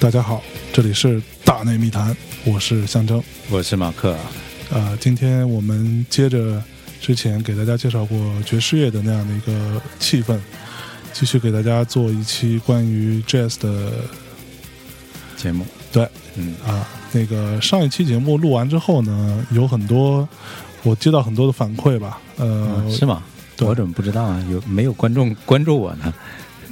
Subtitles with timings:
[0.00, 3.22] 大家好，这里是大内密谈，我是象征。
[3.50, 4.16] 我是马克。
[4.70, 6.62] 呃，今天我们接着
[6.98, 10.38] 之前给大家介绍过爵士乐的那样的一个气氛，
[11.18, 13.90] 继续给大家做一期关于 jazz 的
[15.36, 15.66] 节目。
[15.90, 20.28] 对，嗯，啊，那个上一期节目录完之后呢，有很多
[20.84, 23.24] 我接到很多的反馈吧，呃，是吗？
[23.56, 24.40] 对我怎么不知道啊？
[24.48, 26.14] 有没有观众关注我呢？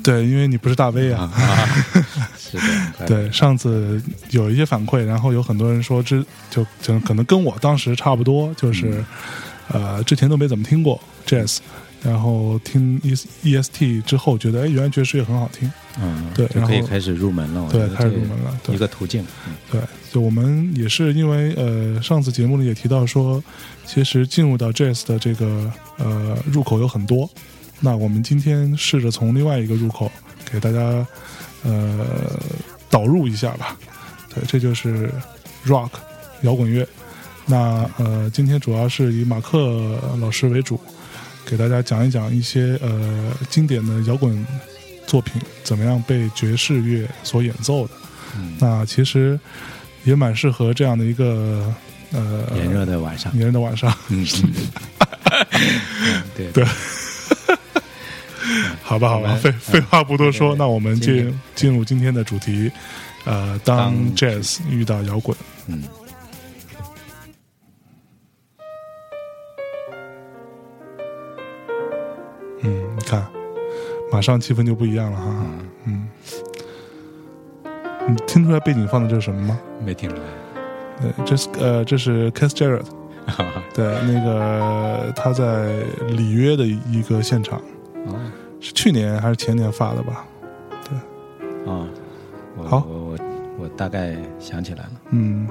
[0.05, 1.29] 对，因为你不是大 V 啊。
[1.35, 1.67] 啊，
[2.39, 2.57] 是
[3.01, 9.05] 的，对，上次有一些反馈，然后有很多人说之就就可能跟我当时差不多，就是、
[9.73, 11.59] 呃之前都没怎么听过 jazz，
[12.03, 17.69] 然后听 E E S T 之后觉得哎原来爵士乐很好听，嗯，对然后就可以开始入门了。
[17.73, 19.23] 对开始入门了对一个途径。
[19.47, 19.81] 嗯对，
[20.13, 23.43] 就我们也是因为呃上次节目里也提到说，
[23.85, 27.29] 其实进入到 jazz 的这个呃入口有很多，
[27.81, 30.11] 那我们今天试着从另外一个入口
[30.51, 31.07] 给大家
[31.65, 32.07] 呃
[32.89, 33.77] 导入一下吧。
[34.35, 35.11] 对，这就是
[35.67, 35.91] rock
[36.43, 36.87] 摇滚乐。
[37.47, 40.79] 那呃，今天主要是以马克老师为主，
[41.47, 44.45] 给大家讲一讲一些呃经典的摇滚
[45.07, 47.95] 作品怎么样被爵士乐所演奏的。
[48.37, 49.39] 嗯，那其实
[50.05, 51.73] 也蛮适合这样的一个
[52.13, 53.33] 呃炎热的晚上。
[53.37, 53.97] 炎热的晚上。
[54.09, 54.27] 嗯，
[56.37, 56.65] 对对
[58.83, 62.71] 好吧，好吧，废废话不多说，对对那我们进进入今天的主题，
[63.25, 65.37] 呃，当当 jazz 遇到摇滚。
[65.67, 65.83] 嗯，
[73.07, 73.27] 看，
[74.13, 75.47] 马上气氛就不一样了哈。
[75.85, 76.09] 嗯，
[78.09, 79.59] 你听出来背景放的这是什么吗？
[79.85, 80.23] 没听出来。
[81.01, 82.85] 对，这是呃，这是 Jarrett，
[83.27, 85.73] 哈哈对，那个他在
[86.09, 87.61] 里约的一个现场，
[88.07, 88.15] 哦
[88.61, 90.27] 是去年还是前年发的吧？
[91.67, 91.87] 哦，
[92.57, 93.19] 我好我我
[93.59, 94.91] 我大概想起来了。
[95.11, 95.47] 嗯，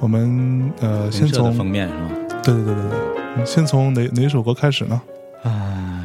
[0.00, 2.10] 我们呃先从封面是吧？
[2.42, 2.98] 对对对对对，
[3.36, 5.00] 嗯先从哪哪首歌开始呢？
[5.44, 5.95] 唉，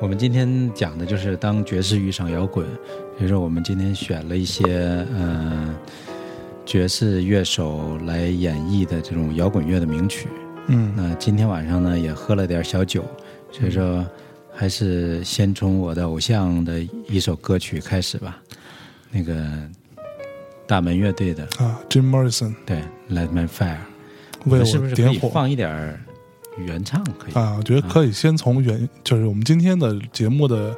[0.00, 2.64] 我们今天讲的就是当爵士遇上摇滚，
[3.16, 4.64] 所以说我们今天选了一些
[5.12, 5.74] 呃
[6.64, 10.28] 爵士乐手来演绎的这种摇滚乐的名曲。
[10.68, 10.92] 嗯。
[10.96, 13.04] 那今天晚上呢也喝了点小酒，
[13.50, 14.06] 所以说
[14.54, 18.40] 还是先从我的偶像的一首歌曲开始吧，
[19.10, 19.44] 那个
[20.64, 22.76] 大门乐队的啊，Jim Morrison 对
[23.10, 23.76] 《Light My Fire》，
[24.44, 26.00] 为是不是可以放一点儿
[26.64, 27.02] 原唱？
[27.18, 30.76] 可以啊，我觉得可以先从原，就是我们今天的节目的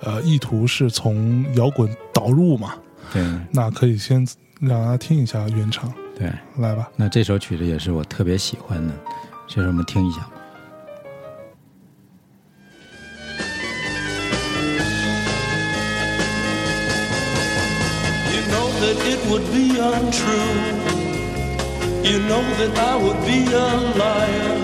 [0.00, 2.74] 呃意图是从摇滚导入嘛，
[3.12, 4.26] 对那可以先
[4.60, 6.32] 让大家听一下原唱，对。
[6.58, 6.88] 来吧。
[6.96, 8.94] 那这首曲子也是我特别喜欢的，
[9.48, 10.18] 所以说我们听一下。
[18.30, 20.92] You know that it would be untrue.
[22.04, 23.66] You know that I would be a
[23.98, 24.63] liar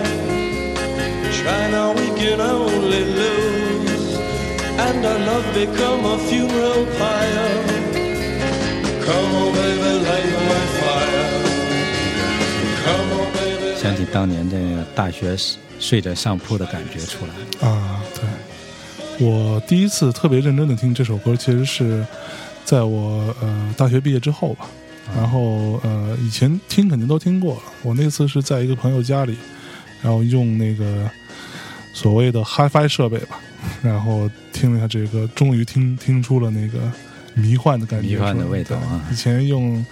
[1.41, 4.15] Try now, we can only lose.
[4.77, 7.49] And our love become a funeral pyre.
[9.05, 11.27] Come on, baby, light my fire.
[12.85, 13.75] Come on, baby.
[13.75, 15.35] 想起当年这个大学
[15.79, 17.67] 睡着上铺的感觉出来。
[17.67, 22.05] 啊，对，我第一次特别认真的听这首歌，其实是
[22.63, 24.67] 在我呃大学毕业之后吧。
[25.15, 29.35] 然后呃，以前听肯定都听过了，我那次是在一个朋友家里，
[30.03, 31.09] 然后用那个
[31.93, 33.39] 所谓的 HiFi 设备吧，
[33.83, 36.79] 然后听了一下这个，终于听听出了那个
[37.33, 39.01] 迷幻的感觉，迷幻的味道啊。
[39.11, 39.85] 以前用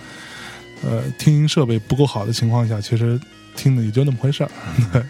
[0.84, 3.20] 呃听音设备不够好的情况下，其实
[3.56, 4.52] 听的也就那么回事儿。
[4.94, 5.02] 对，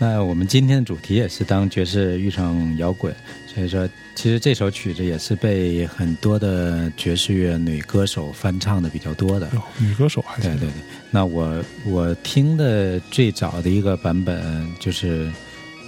[0.00, 3.12] 那我们今天的主题也是当爵士遇上摇滚，
[3.52, 9.48] 所以说其实这首曲子也是被很多的爵士乐女歌手翻唱的比较多的。
[9.54, 10.72] 哟，女歌手还行，对对对，
[11.10, 15.28] 那我我听的最早的一个版本，就是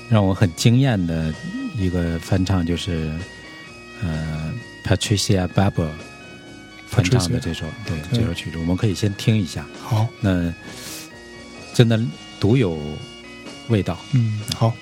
[0.08, 1.32] 让我很惊艳的
[1.78, 3.08] 一个翻唱，就是
[4.02, 4.52] 呃
[4.84, 5.88] Patricia Barber
[6.88, 10.52] 翻唱的这首对这首曲子，我们可以先听一下，好，那
[11.72, 12.00] 真的
[12.40, 12.76] 独有
[13.69, 13.97] 味道。
[14.13, 14.73] 嗯，好，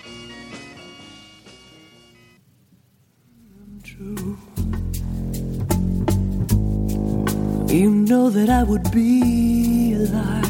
[7.70, 10.44] You know that I would be a liar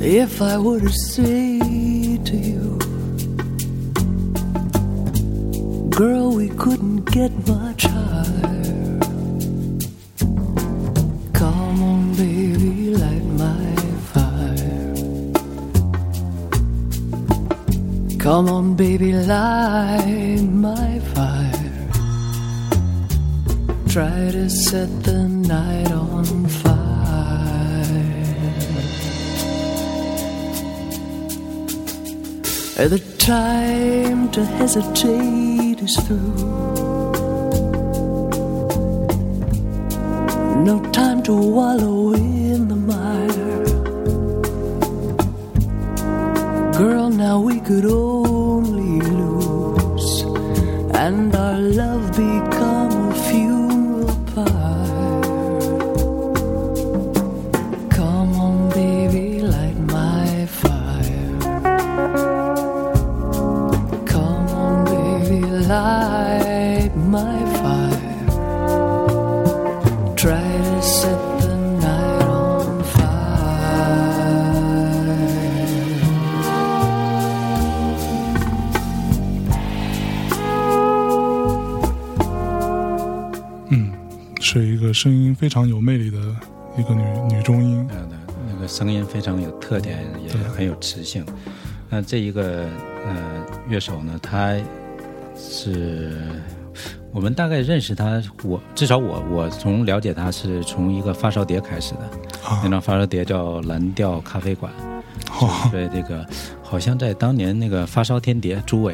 [0.00, 2.78] if I were to say to you,
[5.90, 8.81] Girl, we couldn't get much higher.
[18.23, 21.89] Come on, baby, light my fire.
[23.89, 26.73] Try to set the night on fire.
[32.87, 36.33] The time to hesitate is through.
[40.63, 43.62] No time to wallow in the mire.
[47.23, 50.11] Now we could only lose,
[51.03, 52.82] and our love become
[84.93, 86.19] 个声音非常有魅力的
[86.77, 87.03] 一个女
[87.35, 88.07] 女中音，呃，
[88.47, 91.25] 那个声音非常有特点，也很有磁性。
[91.89, 92.67] 那这一个
[93.03, 94.55] 呃乐手呢，他
[95.35, 96.21] 是
[97.11, 102.01] 我们大概认识他，我至少我我从了解他是从一个发烧碟开始的，
[102.47, 102.61] 啊。
[102.63, 104.71] 那，张发烧碟叫《蓝调咖啡馆》，
[105.31, 106.23] 好，对这个
[106.61, 108.93] 好像在当年那个发烧天碟朱伟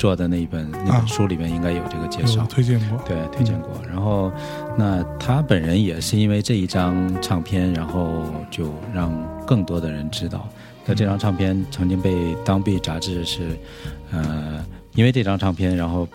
[0.00, 2.46] 做的那一本那啊本书里面应该有这个介有绍。
[2.46, 3.70] 推荐过，对，推荐过。
[3.86, 4.32] 然后，
[4.78, 9.12] 那他本人也是因为这一张唱片，然后就让
[9.46, 10.48] 更多的人知道。
[10.86, 12.14] 那这张唱片曾经被
[12.44, 13.54] 《当地》杂志是，
[14.10, 14.64] 呃，
[14.94, 16.08] 因为这张唱片，然后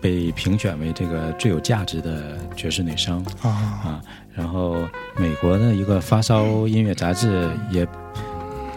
[0.00, 4.00] 被评选为这个最有价值的爵士女声啊，啊。
[4.32, 4.76] 然后，
[5.16, 7.84] 美国的一个发烧音乐杂志也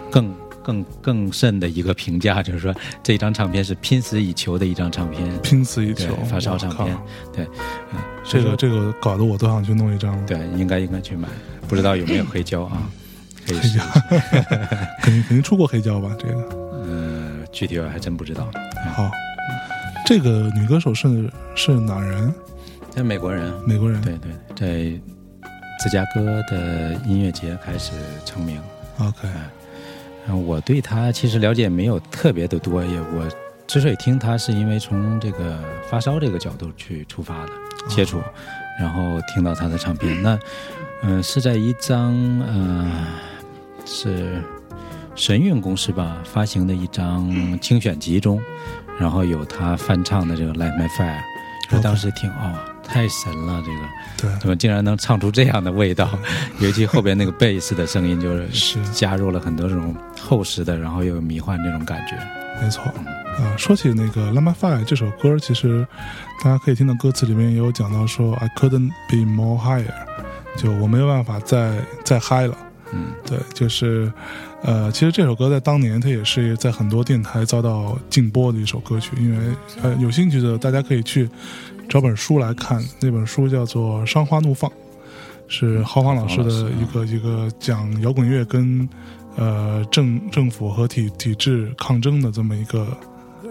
[0.09, 0.33] 更。
[0.65, 2.73] 更更甚的一个评价就是说，
[3.03, 6.97] 这张唱片是拼死以求的一张唱片，拼死以求，发烧唱片，
[7.31, 7.45] 对，
[7.93, 11.27] 嗯，所这个这个搞得我都想去弄一张，对，应该应该去买，
[11.67, 12.81] 不知道有没有黑胶啊？
[13.45, 13.83] 黑胶。
[15.03, 16.09] 肯定肯定出过黑胶吧？
[16.17, 16.33] 这个
[16.71, 18.49] 呃，具体我还真不知道。
[18.95, 19.11] 好，
[20.07, 22.33] 这个女歌手是是哪人？
[22.89, 24.99] 在美国人，美国人，对对，在
[25.79, 27.91] 芝加哥的音乐节开始
[28.25, 28.59] 成名。
[28.97, 29.27] ，OK，
[30.27, 33.29] 嗯，我对他其实了解没有特别的多，也我
[33.67, 37.51] 之所以听他，是因为从这个发烧这个角度去出发的
[37.87, 38.21] 接触，
[38.79, 40.21] 然后听到他的唱片。
[40.21, 40.37] 那，
[41.03, 43.07] 嗯、是在一张呃
[43.85, 44.41] 是
[45.15, 48.41] 神韵公司吧发行的一张精选集中，
[48.99, 51.17] 然后有他翻唱的这个《Light My Fire》，
[51.71, 53.79] 我当时听哦，太神了，这个
[54.17, 56.09] 对，怎么竟然能唱出这样的味道？
[56.59, 62.15] 尤其后边那个贝斯的声音，就是是加入了很多这种厚实的，然后又有迷幻这种感觉。
[62.61, 62.83] 没错。
[62.83, 65.85] 啊，说起那个《Lama Fire》这首歌，其实
[66.41, 69.91] 大家可以听到歌词里面也有讲到说，I couldn't be more higher，
[70.55, 72.57] 就我没有办法再再嗨了。
[72.93, 74.09] 嗯，对，就是，
[74.61, 79.37] 呃，其实这首歌在当年它也是在很多电台遭到禁播的一首歌曲，因为
[79.81, 81.29] 呃有兴趣的大家可以去
[81.87, 84.69] 找本书来看，那本书叫做《山花怒放》，
[85.47, 88.87] 是豪放老师的一个一个讲摇滚乐跟
[89.35, 92.87] 呃政政府和体体制抗争的这么一个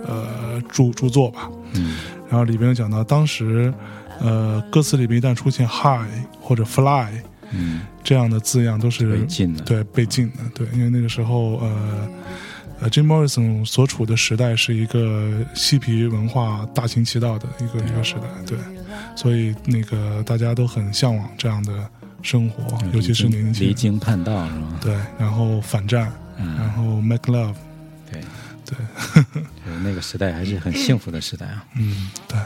[0.06, 1.50] 呃著著作吧。
[1.74, 1.96] 嗯
[2.28, 3.72] 然后里边有讲到当时
[4.20, 6.08] 呃歌词里边一旦出现 high
[6.40, 7.12] 或者 fly
[7.54, 9.62] 嗯，这样的字样，都是被禁的。
[9.62, 12.08] 对，被禁的，对，因为那个时候，呃，
[12.80, 18.58] 呃，Jim Morrison 所处的时代是一个嬉皮文化大行其道的一个一个时代，对，
[19.16, 21.88] 所以那个大家都很向往这样的
[22.22, 23.68] 生活，尤其是年轻。
[23.68, 24.80] 离，经叛道是吧？
[24.80, 26.02] 对，然后反战，
[26.36, 27.54] 然嗯，后 make love，
[28.10, 28.20] 对。
[28.66, 28.78] 对，
[29.22, 31.62] 就是那个时代还是很幸福的时代啊。
[31.76, 32.38] 嗯，对。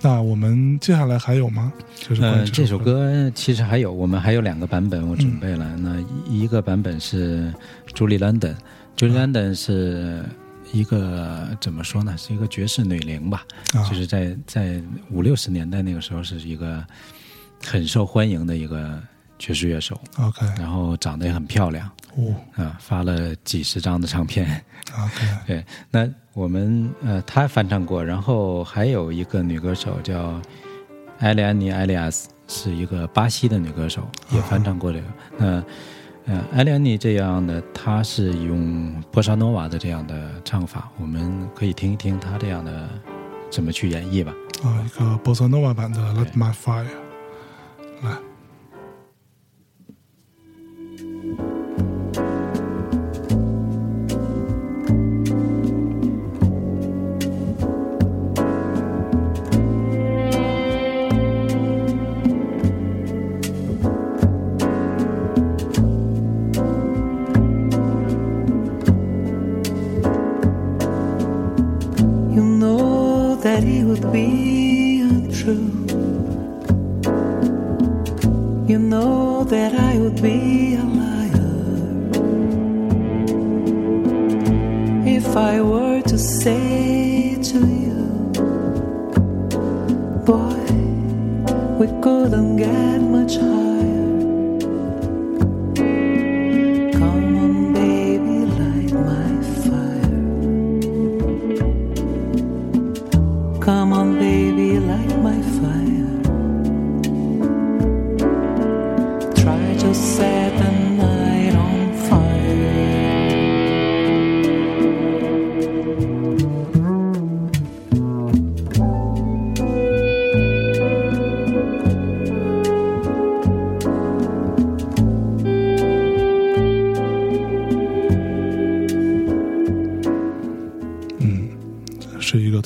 [0.00, 1.72] 那我们接下来还有吗？
[1.96, 5.76] 就是这首歌，其实还有，我们还有两个版本，我准备了。
[5.76, 7.52] 那一一个版本是
[7.94, 8.54] 朱莉·兰登，
[8.96, 10.24] 朱莉·兰登是
[10.72, 12.16] 一个怎么说呢？
[12.16, 13.82] 是一个爵士女伶吧，啊。
[13.88, 16.84] 就是在在五六十年代那个时候是一个
[17.64, 19.02] 很受欢迎的一个
[19.36, 24.44] 爵士乐手，OK，然后长得也很漂亮哦啊，发了几十张的唱片。
[24.92, 30.40] ，OK， 对，那我们呃，他翻唱过，然后还有一个女歌手叫
[31.20, 35.04] 艾利安妮·埃利亚斯，是一个巴西的女歌手，也翻唱过这个。
[35.36, 35.64] 那
[36.26, 42.88] 呃，艾利安妮这样的，她是用波萨诺瓦的这样的唱法，我们可以听一听她这样的
[43.50, 44.34] 怎么去演绎吧。
[44.64, 46.84] 啊，一个波萨诺瓦版的《Let My Fire》，
[48.02, 48.10] 来，
[73.88, 75.72] would be untrue.
[78.68, 81.50] You know that I would be a liar
[85.16, 88.00] if I were to say to you,
[90.26, 90.60] Boy,
[91.80, 93.57] we couldn't get much higher.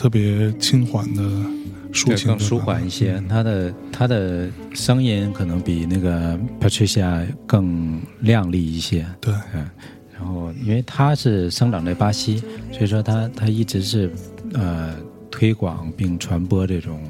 [0.02, 1.22] 特别轻缓的
[1.92, 3.22] 抒，情更舒缓一些。
[3.28, 9.06] 他的他的声音可能比那个 Patricia 更亮丽一些。
[9.20, 9.64] 对，嗯，
[10.12, 12.42] 然后因为他是生长在巴西，
[12.72, 14.10] 所以说他他一直是
[14.54, 14.92] 呃
[15.30, 17.00] 推广并传播这种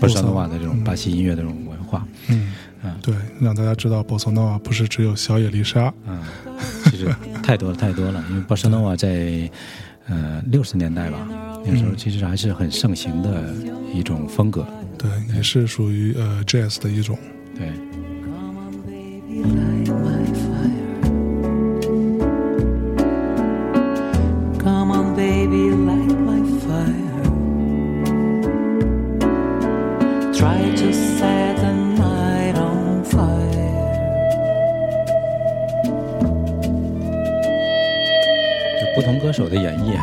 [0.00, 2.08] 波萨诺瓦的这种巴西音乐的这种文化。
[2.30, 6.18] 嗯嗯对，让大家知道波萨诺瓦不是只有小野丽莎，嗯，
[6.84, 9.50] 其实太多了太多了，因为波萨诺瓦在
[10.08, 11.28] 呃六十年代吧，
[11.64, 13.54] 那时候其实还是很盛行的
[13.94, 14.66] 一种风格。
[14.98, 17.16] 对，也是属于呃 jazz 的一种。
[17.56, 17.72] 对，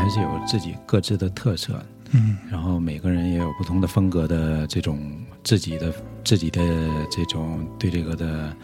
[0.08, 1.78] 还是有自己各自的特色，
[2.12, 6.62] 嗯然后每个人也有不同的风格的这种自己的自己的
[7.12, 8.56] 这种对这个的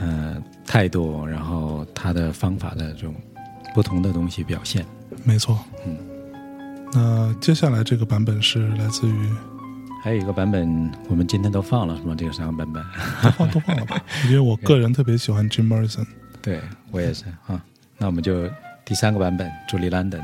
[0.00, 3.14] 呃态度，然后他的方法的这种
[3.72, 4.84] 不同的东西表现。
[5.22, 5.56] 没错。
[5.86, 5.96] 嗯，
[6.92, 9.28] 那接下来这个版本是来自于
[10.02, 12.16] 还有一个版本，我们今天都放了，是吗？
[12.18, 12.82] 这个三个版本，
[13.22, 16.04] 都放都放了吧， 因为我个人特别喜欢 Jim Morrison。
[16.42, 17.64] 对我也是啊。
[17.96, 18.50] 那我们就
[18.84, 20.20] 第三个版本，朱莉·兰登。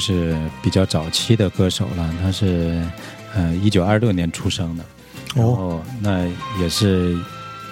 [0.00, 2.82] 就是比较早期的歌手了，他是
[3.34, 4.84] 呃一九二六年出生的，
[5.34, 6.26] 然哦，后那
[6.58, 7.14] 也是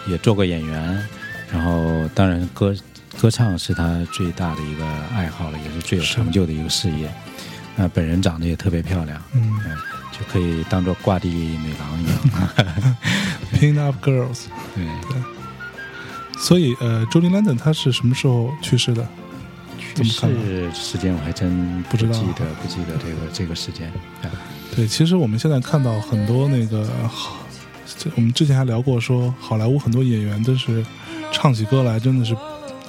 [0.07, 1.09] 也做过演员，
[1.51, 2.77] 然后当然歌
[3.19, 4.85] 歌唱是他最大的一个
[5.17, 7.11] 爱好了，也是最有成就的一个事业。
[7.75, 9.75] 那本人长得也特别漂亮，嗯嗯，
[10.13, 12.97] 就可以当做挂地美郎一样。
[13.59, 14.49] Pin Up Girls。
[14.75, 14.85] 对，
[16.39, 19.09] 所以呃，周林兰登他是什么时候去世的？
[19.95, 23.89] 怎去么看世时间我还真不知道记得，不记得这个这个时间。
[24.23, 24.31] 啊。
[24.75, 27.39] 对，其实我们现在看到很多那个，好
[28.15, 30.85] 我们之前还聊过说，好莱坞很多演员都是
[31.33, 32.37] 唱起歌来真的是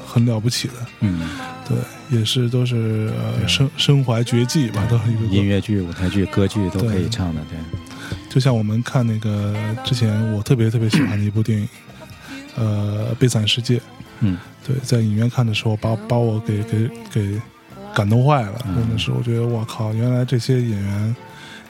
[0.05, 1.27] 很了不起的，嗯，
[1.67, 5.21] 对，也是都是呃身身怀绝技吧，都是一个。
[5.21, 7.57] 个音乐剧、舞台剧、歌剧都可以唱的，对。
[8.29, 11.67] 就像我们看那个之前我特别特别喜欢的一部电影，
[12.55, 13.77] 呃，《悲惨世界》，
[14.21, 17.41] 嗯，对，在影院看的时候把把我给给给
[17.93, 18.75] 感动坏了，嗯。
[18.75, 21.15] 真的是，我觉得我靠，原来这些演员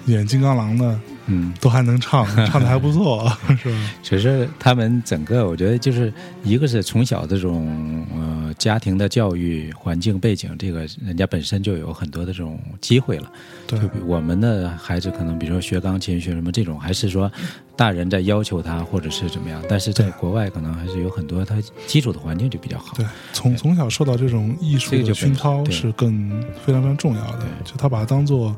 [0.05, 3.77] 演金刚狼的嗯，都还能唱， 唱的还不错，是吧？
[4.01, 6.11] 其实他们整个，我觉得就是
[6.43, 13.31] 一个是从小这种呃家庭的教育环境背景，这个人家本身就有很多的这种机会了。
[13.65, 17.31] 对就比我们的孩子可能，比如说学钢琴、学什么这种，还是说
[17.75, 19.63] 大人在要求他，或者是怎么样。
[19.69, 21.55] 但是在国外，可能还是有很多他
[21.87, 22.93] 基础的环境就比较好。
[22.97, 26.29] 对，从从小受到这种艺术的熏陶对是更
[26.65, 28.55] 非常非常重要的，对就他把它当做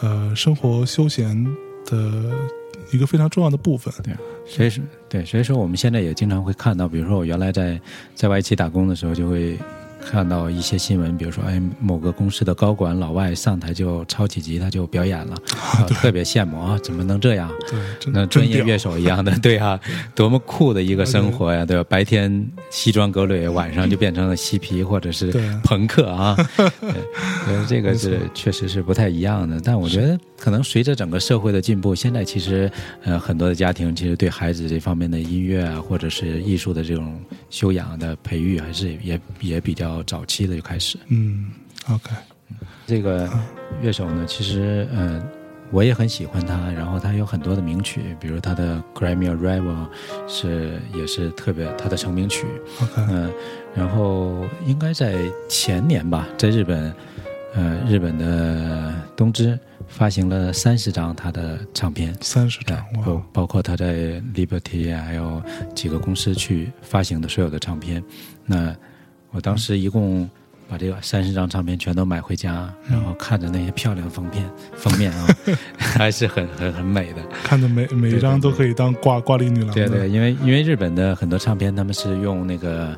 [0.00, 1.44] 呃生活休闲
[1.86, 2.30] 的
[2.92, 3.92] 一个非常重要的部分。
[4.02, 4.14] 对，
[4.46, 7.80] 所以说对，所以说我们现在也经常会看到，比如说我原来在
[8.14, 9.58] 在外企打工的时候，就会
[10.04, 17.50] 看到一些新闻，比如说哎，某个公司的高管老外上台就抄起吉他就表演了，啊特别羡慕啊，怎么能这样？
[17.68, 17.78] 对，
[18.12, 19.78] 那专业乐手一样的，对啊，
[20.14, 21.84] 多么酷的一个生活呀，对吧？
[21.88, 25.32] 白天西装革履，晚上就变成了嬉皮或者是
[25.62, 26.36] 朋克啊，
[27.68, 29.60] 这个是确实是不太一样的。
[29.62, 32.70] 但我觉得可能随着整个社会的进步，现在其实
[33.04, 40.98] 呃很多的家庭其实对孩子这方面的音乐啊，或者是艺术的这种修养的培育，还是也也比较早期的就开始。
[41.08, 41.50] 嗯
[41.88, 42.10] ，OK，
[42.86, 43.28] 这个
[43.82, 45.22] 乐手呢，其实呃，
[45.70, 46.70] 我也很喜欢他。
[46.72, 49.86] 然后他有很多的名曲，比如他的《Grammy Arrival》
[50.26, 52.46] 是也是特别他的成名曲。
[52.82, 53.32] OK，嗯、
[53.74, 55.16] 然后应该在
[55.48, 56.94] 前年吧，在日本，
[57.54, 62.14] 呃，日本的东芝发行了三十张他的唱片。
[62.20, 65.42] 三十张，，包哇，包括他在 Liberty 啊，还有
[65.74, 68.02] 几个公司去发行的所有的唱片。
[68.46, 68.74] 那
[69.32, 70.28] 我当时一共
[70.68, 75.26] 把这个三十张唱片全都买回家，然后看着那些漂亮的封片，封面啊，
[75.78, 77.22] 还是很很很美的。
[77.42, 82.96] 看着每每一张都可以当挂挂历女郎，对对，因为因为日本的很多唱片他们是用那个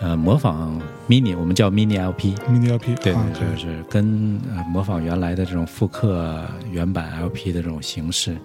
[0.00, 2.34] 呃模仿 mini，我们叫 mini LP。
[2.48, 8.36] mini LP，对啊对，就是跟呃模仿原来的这种复刻原版 LP 的这种形式，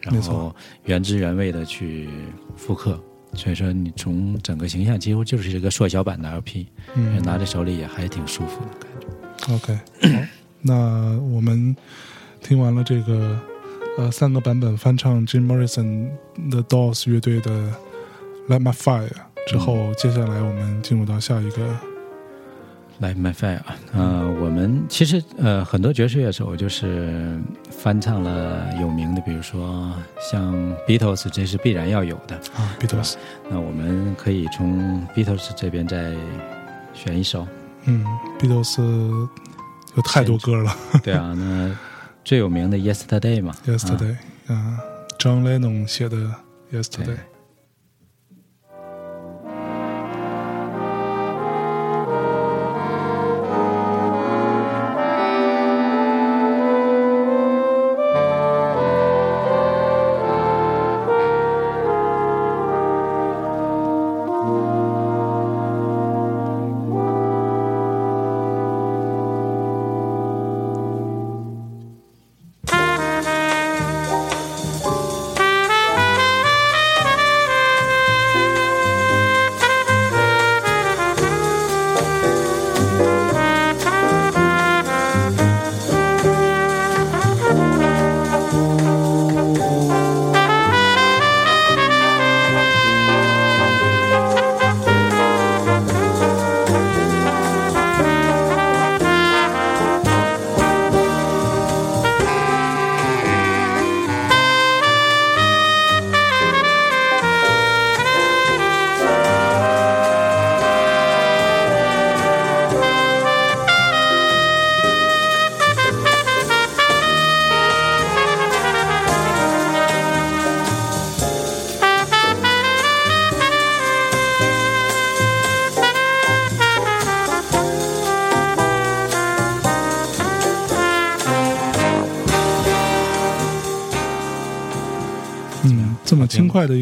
[0.00, 2.08] 然后原汁原味的去
[2.56, 3.00] 复刻。
[3.38, 9.54] 所以说，你从整个形象几乎就是一个缩小版的 LP，、嗯拿在手里也还挺舒服的感觉。
[9.54, 9.74] OK，
[10.18, 10.26] 好，
[10.60, 11.74] 那我们
[12.42, 13.40] 听完了这个
[13.96, 16.10] 呃三个版本翻唱 Jim Morrison
[16.50, 17.50] 的 Dolls 乐队的
[18.48, 19.08] 《Light My Fire》
[19.46, 21.76] 之后，接下来我们进入到下一个，
[22.98, 23.60] 来 My Fire，
[23.92, 27.38] 呃，我们其实呃很多爵士乐手就是
[27.70, 30.52] 翻唱了有名的，比如说像
[30.86, 32.34] Beatles，这是必然要有的。
[32.56, 33.14] 啊，Beatles，
[33.48, 36.12] 那我们可以从 Beatles 这边再
[36.92, 37.46] 选一首。
[37.84, 38.04] 嗯
[38.40, 38.80] ，Beatles
[39.94, 41.70] 有太多歌了对啊，那
[42.24, 44.16] 最有名的 Yesterday 嘛，Yesterday
[44.48, 44.78] 啊
[45.20, 46.16] ，John Lennon 写的
[46.72, 47.16] Yesterday。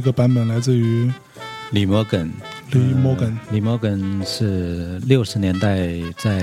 [0.06, 1.10] 个版本来自于
[1.72, 2.32] 李摩根，
[2.70, 3.28] 李摩根。
[3.28, 6.40] 呃李摩根是六十年代在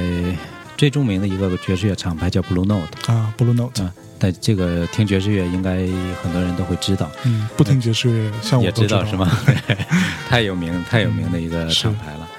[0.75, 5.77] 最著名的一个爵士乐厂牌叫 Blue Note 啊，Blue Note，啊，但这个听爵士乐应该
[6.21, 9.05] 很多人都会知道，嗯，不听爵士乐，像我也都知道。
[9.05, 9.31] 是吗？
[10.27, 12.29] 太有名太有名的一个厂牌了，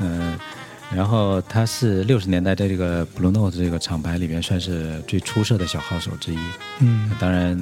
[0.00, 0.38] 嗯。
[0.94, 6.38] 然后他是六十年代在这个 Blue Note 这个厂牌里边算是最出色的小号手之一。
[6.78, 7.58] 嗯，当然，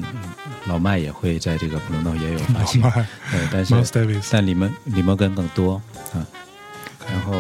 [0.67, 5.81] 老麦也会在这个 Blue Note 也有发老现，麦对，但是但李摩李摩根更多
[6.13, 6.27] 啊。
[7.11, 7.35] 然后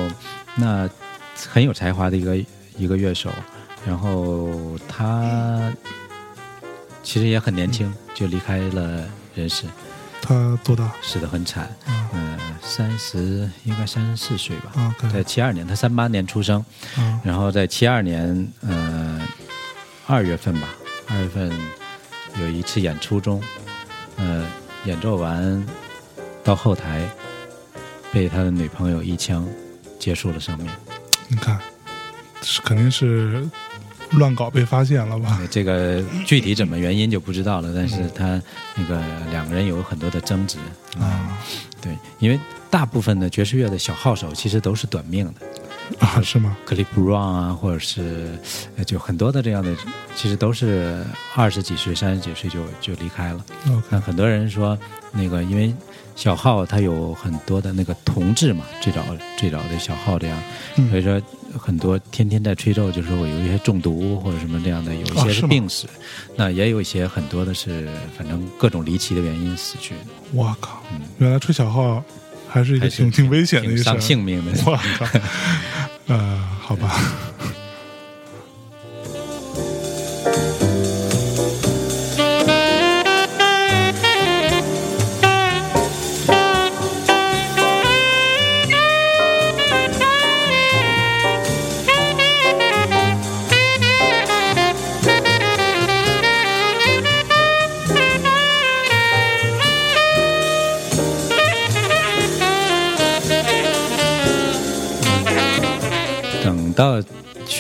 [0.56, 0.88] 那
[1.48, 2.36] 很有才华的一个
[2.76, 3.30] 一个乐手，
[3.86, 5.72] 然后他
[7.02, 9.66] 其实也很年轻就离开了人世，
[10.20, 10.92] 他多大？
[11.00, 12.10] 死的很惨，啊。
[12.14, 16.64] 嗯、三十应该三十四岁吧，在七二年，他三八年出生，
[16.96, 17.20] 啊。
[17.24, 19.20] 然后在七二年，呃，
[20.06, 20.68] 二月份吧，
[21.08, 21.50] 二月份
[22.40, 23.42] 有一次演出中，
[24.16, 24.46] 呃，
[24.84, 25.64] 演奏完
[26.42, 27.08] 到后台，
[28.12, 29.46] 被他的女朋友一枪
[29.98, 30.66] 结束了生命。
[31.28, 31.58] 你看，
[32.42, 33.46] 是肯定是
[34.12, 35.38] 乱搞被发现了吧？
[35.40, 38.40] 呃这个具体怎么原因就不知道了，但是他
[38.74, 40.58] 那个两个人有很多的争执
[40.98, 41.38] 啊、啊
[41.80, 42.38] 对，因为
[42.70, 45.34] 大部分的爵士乐的小号手其实都是短命的。
[45.98, 46.56] 啊，是吗？
[46.64, 48.38] 克利布朗啊，或者是
[48.76, 49.74] 呃就很多的这样的，
[50.14, 53.44] 其实都是二十几岁、三十几岁就就离开了。
[53.88, 54.78] 那很多人说，
[55.12, 55.74] 那个因为
[56.16, 59.02] 小号它有很多的那个铜质嘛，最早
[59.38, 60.38] 最早的小号这样，
[60.90, 61.22] 所以嗯，说
[61.58, 65.86] 很多天天在吹奏，就是我有一些中毒或者什么这样的，有一些啊是病死，
[66.36, 70.00] 那也有一些很多的是反正各种离奇的原因死去的，
[70.32, 72.02] 我靠嗯，原来吹小号
[72.52, 74.00] 还是一个挺挺危险的一个伤事儿。
[74.00, 74.52] 性命的。
[74.66, 75.06] 我靠，
[76.08, 77.00] 呃，好吧。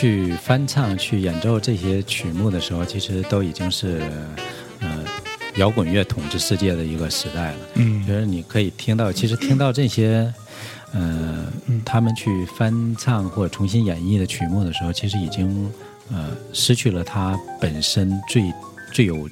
[0.02, 4.02] 去翻唱、去演奏这些曲目的时候，其实都已经是
[4.80, 5.04] 呃
[5.58, 7.58] 摇滚乐统治世界的一个时代了。
[7.74, 10.34] 嗯就是你可以听到，其实听到这些，
[10.92, 11.46] 呃，
[11.84, 15.70] 他们去翻唱或者重新演绎的曲目的时候，其实已经
[16.10, 18.52] 呃失去了它本身最
[18.92, 19.30] 最有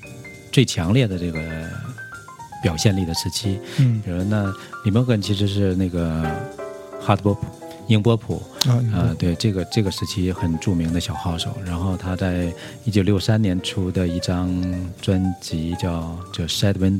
[0.52, 1.40] 最强烈的这个
[2.62, 3.58] 表现力的时期。
[3.78, 4.54] 嗯比如那
[4.84, 6.22] 李摩根其实是那个
[7.00, 7.44] 哈德波普、
[7.86, 12.52] 英波普，啊呃，对这个这个时期很著名的小号手，然后他在
[12.84, 14.48] 一九六三年出的一张
[15.00, 16.98] 专辑叫叫《Sad Wind》，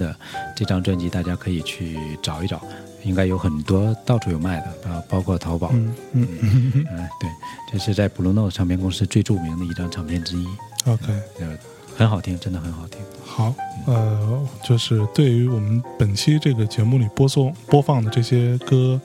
[0.57, 2.61] 这张专辑大家可以去找一找，
[3.05, 5.71] 应该有很多到处有卖的，啊包括淘宝。
[5.73, 5.95] 嗯。
[6.13, 7.31] 嗯嗯嗯，对，
[7.71, 10.47] 这是在 Blue Note 唱片公司最著名的一张唱片之一
[10.87, 11.57] ，，OK，呃，
[11.97, 13.01] 很好听，真的很好听。
[13.25, 13.55] 好，
[13.87, 19.01] 呃，就是对于我们本期这个节目里播送播放的这些歌，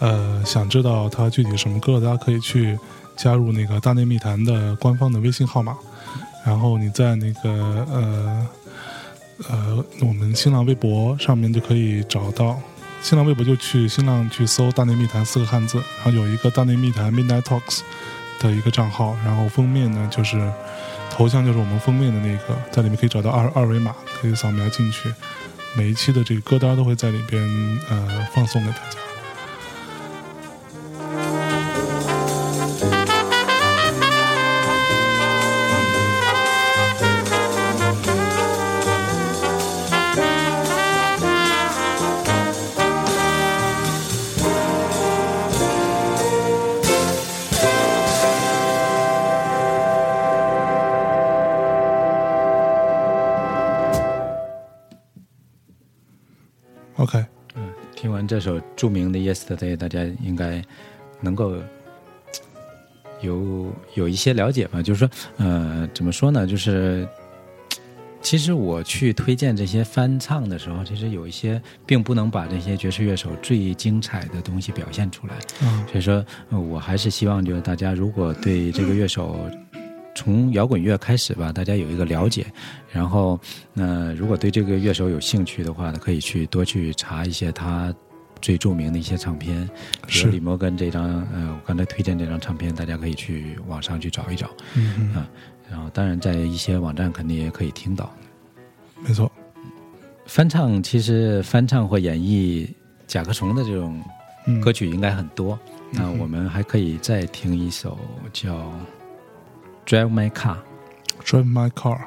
[0.00, 2.78] 呃，想知道它具体什么歌，大家可以去
[3.16, 5.76] 加入那个大内密谈的官方的微信号码，
[6.44, 8.48] 然后你在那个呃
[9.48, 12.58] 呃我们新浪微博上面就可以找到。
[13.02, 17.80] 新浪微博就去新浪去搜“大内密谈”四个汉字，然后有一个“大内密谈 Midnight Talks”
[18.40, 20.50] 的一个账号，然后封面呢就是
[21.10, 25.12] 头像就是我们封面的那个，在里面可以找到二二维码，可以扫描进去。
[25.76, 27.42] 每一期的这个歌单都会在里边
[27.90, 29.03] 呃放送给大家。
[57.04, 57.22] OK，
[57.54, 60.64] 嗯，听完这首著名的《Yesterday》，大家应该
[61.20, 61.54] 能够
[63.20, 64.80] 有有一些了解吧？
[64.80, 66.46] 就是说，呃，怎么说呢？
[66.46, 67.06] 就是
[68.22, 75.34] 其实我去推荐这些翻唱的时候，其实有一些并不能把这些爵士乐手最精彩的东西表现出来。
[75.62, 79.46] 嗯所以说，呃我还是希望就是大家如果对这个乐手
[80.14, 82.46] 从摇滚乐开始吧，大家有一个了解，
[82.92, 83.38] 然后，
[83.74, 87.94] 呃，如果对这个乐手有兴趣的话呢，可以去多去查一些他
[88.40, 89.68] 最著名的一些唱片，
[90.06, 95.26] 比是如李摩根这张，呃，我刚才推荐这张唱片，大家可以去网上去找一找，嗯嗯，
[95.70, 98.14] 然后当然在一些网站肯定也可以听到。
[99.06, 99.30] 没错。
[100.26, 102.66] 翻唱其实翻唱或演绎
[103.06, 104.02] 甲壳虫的这种
[104.46, 105.58] 嗯，歌曲应该很多。
[105.90, 107.98] 那我们还可以再听一首
[108.32, 108.56] 叫
[109.86, 110.56] 《Drive My Car》
[111.22, 111.98] ，Drive My Car，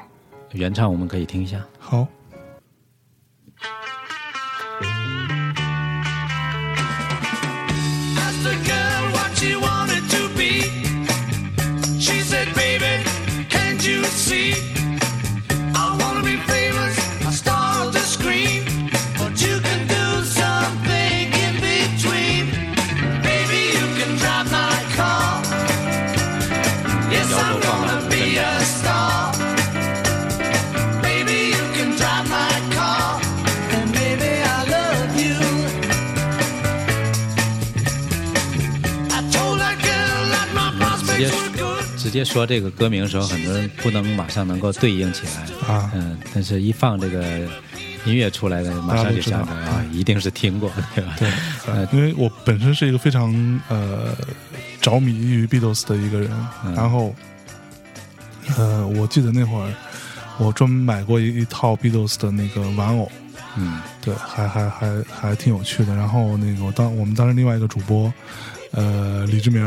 [0.50, 1.64] 原唱我们可以听一下。
[1.78, 2.08] 好，
[42.18, 45.72] 接说这个歌名的时候，很多人不能马上能够对应起来。
[45.72, 45.90] 啊。
[45.94, 47.22] 嗯，但是一放这个
[48.04, 51.16] 音乐出来的，马上就想着啊，一定是听过，对吧？
[51.18, 51.30] 对，
[51.72, 54.14] 呃因为我本身是一个非常呃
[54.80, 56.30] 着迷于 Beatles 的一个人，
[56.64, 56.74] 嗯。
[56.74, 57.14] 然后
[58.56, 59.72] 呃，我记得那会儿
[60.38, 63.10] 我专门买过一一套 Beatles 的那个玩偶，
[63.56, 63.80] 嗯。
[64.00, 65.94] 对，还还还还挺有趣的。
[65.94, 68.10] 然后那个我当我们当时另外一个主播，
[68.72, 69.62] 呃，李志明，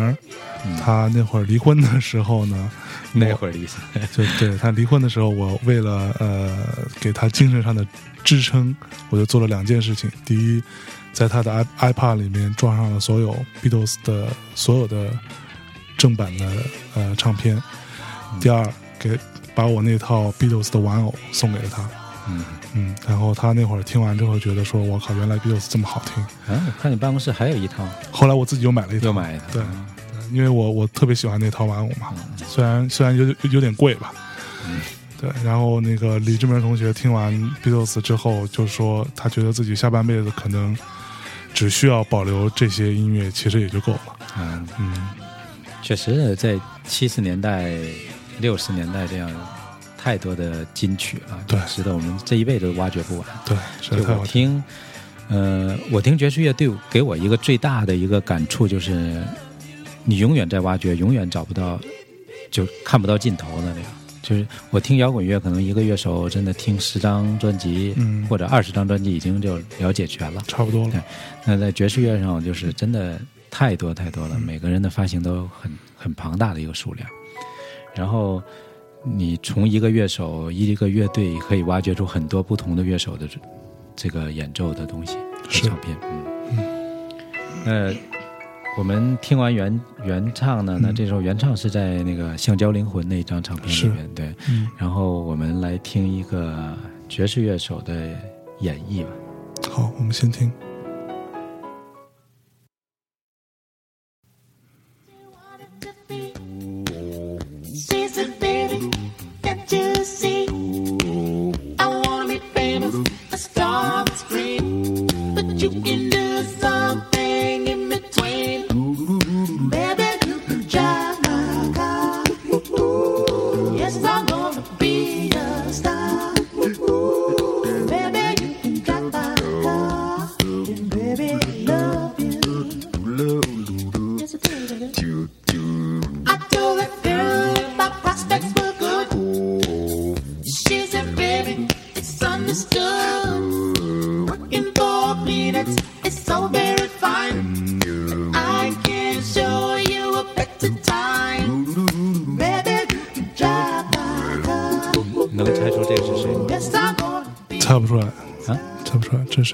[0.65, 2.71] 嗯他那会儿离婚的时候呢，
[3.13, 3.77] 那会儿的意思。
[4.11, 6.67] 就对他离婚的时候，我为了呃
[6.99, 7.85] 给他精神上的
[8.23, 8.75] 支撑，
[9.09, 10.11] 我就做了两件事情。
[10.25, 10.61] 第一，
[11.11, 15.09] 在他的 i iPad 里面装上了所有 Beatles 的所有的
[15.97, 16.45] 正版的
[16.95, 17.61] 呃唱片。
[18.39, 18.67] 第二，
[18.99, 19.19] 给
[19.55, 21.89] 把我那套 Beatles 的玩偶送给了他。
[22.29, 26.23] 嗯，嗯，然后他那会儿听完之后觉得说：“我靠，原来 Beatles 这么好听。
[26.53, 29.45] 啊，我看你办公室还有一套，”后来我自己又买了一套，又买一套。
[29.51, 29.67] 对，对
[30.31, 32.13] 因为我我特别喜欢那套玩偶嘛，
[32.47, 34.13] 虽然虽然有有有点贵吧，
[34.67, 34.79] 嗯
[35.19, 35.29] 对。
[35.43, 40.75] 然后那个李志明同学听完 Beatles 之后，就说他觉得自己下半辈子可能
[41.53, 44.01] 只需要保留这些音乐，其实也就够了。
[44.39, 45.09] 嗯，嗯，
[45.81, 47.69] 确实，在七十年代、
[48.39, 49.29] 六十年代这样
[50.01, 53.27] 太多的金曲了，对值得我们这一辈子都挖掘不完。
[53.45, 53.55] 对。
[54.17, 54.63] 我听，
[55.29, 59.23] 呃，我听爵士乐对给我一个最大的一个感触就是，
[60.03, 61.79] 你永远在挖掘，永远找不到，
[62.49, 63.91] 就看不到尽头的那样。
[64.23, 70.41] 就是我听摇滚乐，可能一个乐手真的听十张专辑，嗯或者二十张专辑，已经就了解全了。
[70.47, 71.05] 差不多了。
[71.45, 77.07] 那在爵士乐上，就是真的太多太多了，嗯每个人的发行都很很庞大的一个数量。
[77.93, 78.41] 然后
[79.03, 83.39] 你从一个乐手、一个乐队，可以挖掘出很多不同的乐手的这
[83.95, 85.97] 这个演奏的东西和唱片。
[86.53, 86.65] 嗯，
[87.65, 87.95] 呃，
[88.77, 94.35] 我们听完原原唱呢，那这首原唱是在那个《橡胶灵魂》那张唱片里面，对。
[94.49, 96.77] 嗯，然后我们来听一个
[97.09, 97.93] 爵士乐手的
[98.59, 99.09] 演绎吧。
[99.69, 100.51] 好，我们先听。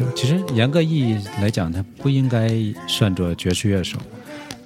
[0.06, 0.12] 是？
[0.16, 2.50] 其实严格意义来讲，他不应该
[2.88, 3.98] 算作爵士乐手。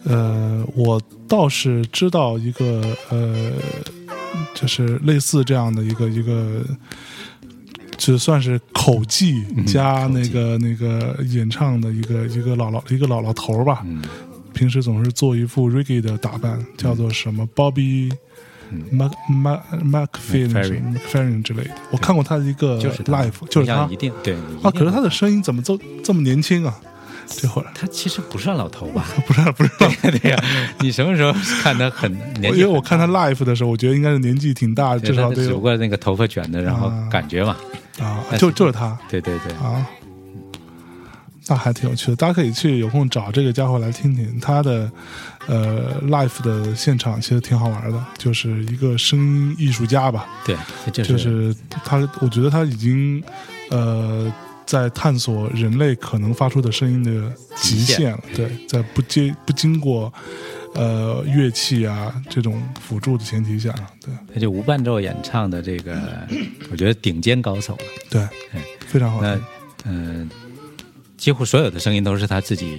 [0.04, 3.52] 呃，我倒是知道一个呃，
[4.54, 6.64] 就是类似这样的一个一个，
[7.98, 13.82] 就算是口技加那个、那个演唱的一个一个姥姥一个老老头儿吧。
[13.86, 14.02] 嗯
[14.54, 18.12] 平时总是做一副 reggae 的打扮，叫做什么 Bobby。
[18.92, 24.36] Mac Mac McFerrin McFerrin McFerrin 之类的，我看过他的一个就是 live，就是他一定对。
[24.64, 24.72] 啊。
[24.72, 26.74] 可是他的声音怎么这这么年轻啊？
[27.28, 29.06] 这会儿他其实不算老头吧？
[29.26, 29.70] 不 是不是，
[30.20, 30.44] 对呀、
[30.82, 31.32] 你什么时候
[31.64, 32.54] 看他很年？
[32.54, 37.56] 因为我看他 live 的时候，我觉得应该是年纪挺大，对至少得有他只不过那个头发卷的，然后啊感觉嘛。
[38.00, 39.86] 啊，就就是他对对对，啊。
[41.48, 44.90] 那还挺有趣的，大家可以去有空找这个家伙来听听他的
[45.48, 50.56] 呃 l i f e 的现场，其实挺好玩的，就是一个声音艺术家吧，对，
[50.92, 53.24] 就就是他，我觉得他已经
[53.70, 54.32] 呃
[54.66, 57.98] 在探索人类可能发出的声音的极极限。
[57.98, 60.14] 限了，对，在不接不经过
[60.74, 63.74] 呃乐器啊这种辅助的前提下，
[64.06, 64.14] 对。
[64.34, 66.00] 他就无伴奏演唱的这个，
[66.72, 67.84] 我觉得顶尖高手了。
[68.10, 68.22] 对
[68.54, 69.22] 嗯，非常好。
[69.84, 70.30] 嗯、
[71.18, 72.78] 几乎所有的声音都是他自己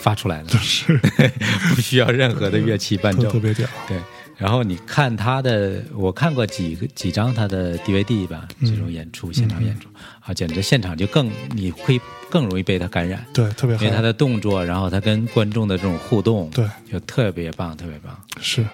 [0.00, 0.98] 发出来的， 是。
[1.74, 3.24] 不需要任何的乐器伴奏。
[3.24, 3.40] 特特。
[3.40, 3.98] 别屌，对，
[4.36, 9.88] 然后你看他的，我看过几个几张他的 DVD 吧，这种演出、现场演出。
[10.20, 18.18] 啊，简直现场就更你会更容易被他感染，对，特别好，因为他的动作，然后他跟观众的这种互动，对，就特别棒，特别棒。
[18.40, 18.64] 是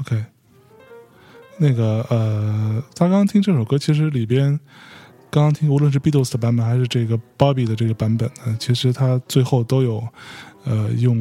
[0.00, 0.24] ，OK，
[1.58, 4.58] 那个呃，他刚刚听这首歌，其实里边
[5.32, 10.06] 刚刚听，无论是 Beatles 的版本还是这个 Bobby 的这个版本呢，其实他最后都有
[10.64, 11.16] 呃用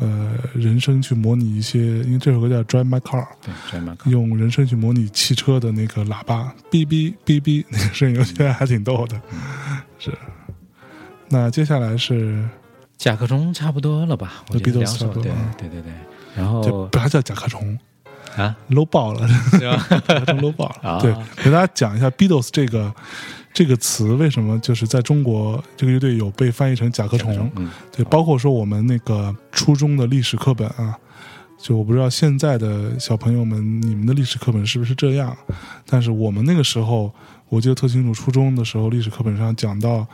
[0.00, 4.08] 呃人声去模拟一些，因为这首歌叫 Drive My Car，对，，Drive My Car，。
[4.08, 9.20] 用人声去模拟汽车的那个喇叭哔哔哔哔那个声音，我觉得还挺逗的。
[9.98, 10.16] 是，
[11.28, 12.48] 那接下来是
[12.96, 14.44] 甲壳虫差不多了吧？
[14.50, 15.92] 我觉 Beatles 得两首，对差不多嗯对对对。
[16.36, 17.76] 然这后不还叫甲壳虫
[18.36, 19.26] 啊，，low 爆了。
[19.26, 19.86] 是吧？
[20.06, 20.88] 甲壳虫 low 爆了。
[20.88, 22.94] 啊对，给大家讲一下 Beatles 这个
[23.56, 27.50] 这个词为什么就是在中国这个乐队有被翻译成甲壳虫。
[27.56, 30.94] 嗯，对，包括说我们那个初中的历史课本啊，
[31.58, 35.34] 就我不知道现在的小朋友们你们的历史课本是不是这样，
[35.86, 37.10] 但是我们那个时候
[37.48, 40.06] 我记得特清楚，初中的时候历史课本上讲到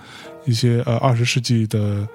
[0.44, 2.06] 一些呃二十世纪的。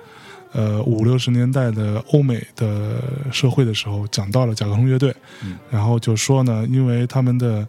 [0.53, 5.13] 呃，五六十年代的欧美的社会的时候，讲到了甲壳虫乐队，
[5.43, 7.67] 嗯然后就说呢，因为他们的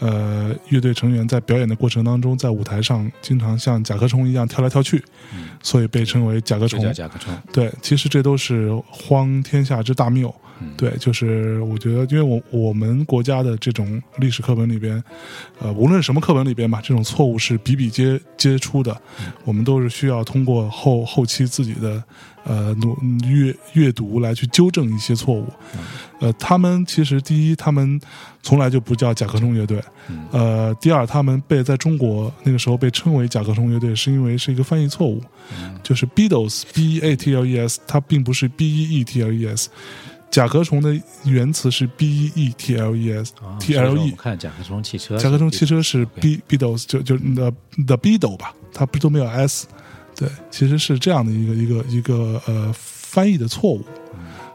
[0.00, 5.02] 呃乐队成员在表演的过程当中，在舞台上经常像甲壳虫一样跳来跳去，
[5.34, 6.80] 嗯所以被称为甲壳虫。
[6.92, 7.32] 甲壳虫。
[7.52, 10.34] 对，其实这都是荒天下之大谬。
[10.62, 15.02] 嗯对，就是我觉得，因为我我们国家的这种历史课本里边，
[15.58, 18.94] 呃，无论什么课本里边吧，这种错误是比比皆皆出的。
[19.44, 22.02] 我们都是需要通过后后期自己的
[22.44, 25.46] 呃努阅阅读来去纠正一些错误。
[26.20, 27.98] 呃，他们其实第一，他们
[28.42, 29.82] 从来就不叫甲壳虫乐队。
[30.08, 35.22] 嗯呃，第二，他们被在中国那个时候被称为甲壳虫乐队，是因为是一个翻译错误，
[35.82, 39.70] 就是 Beatles B E A T L E S，它并不是 B E E T L E S。
[40.30, 47.50] 甲壳虫的原词是 B E E T L E S 啊 T L E，们看甲壳虫汽车，甲壳虫汽车是 B Beatles，就就 the
[47.86, 49.66] the Beatle 吧，它不都没有 S，
[50.20, 53.82] 对，其实是这样的一个一个一个呃翻译的错误。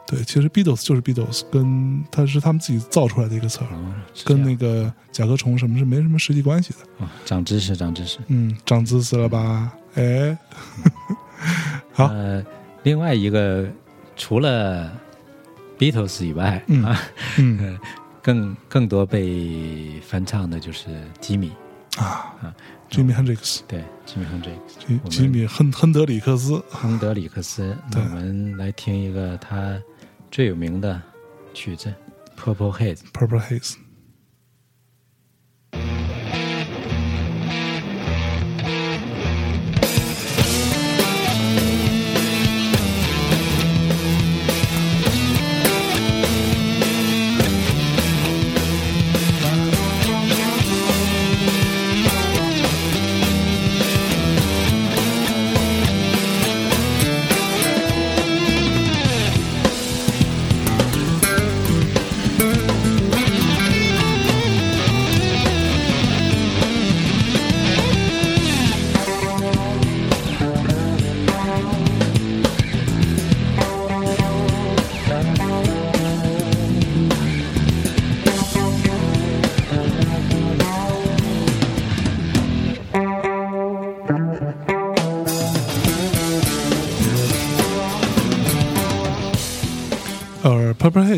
[0.08, 3.92] 对，其实 Beatles 就是 Beatles，跟它是他们自己造出来的一个词儿，哦
[4.24, 7.04] 跟那个甲壳虫什么是没什么实际关系的。
[7.04, 8.20] 啊长知识，长知识。
[8.28, 9.72] 嗯，长知识了吧？
[9.96, 10.38] 哎，
[11.92, 12.46] 好呃，
[12.84, 13.68] 另外一个
[14.16, 14.92] 除了
[15.80, 17.02] Beatles 以外，嗯啊，
[17.40, 17.80] 嗯
[18.22, 20.86] 更更多被翻唱的就是
[21.20, 21.52] 吉米，
[21.98, 22.56] 啊啊
[22.90, 27.78] ，Jimi Hendrix，对，吉米亨德吉我们吉米亨亨德里克斯，亨德里克斯。
[27.92, 29.82] 那我们来听一个他
[30.32, 31.02] 最有名的
[31.54, 31.94] 曲子
[32.40, 32.98] 《Purple Haze》。
[33.12, 33.76] Purple Haze。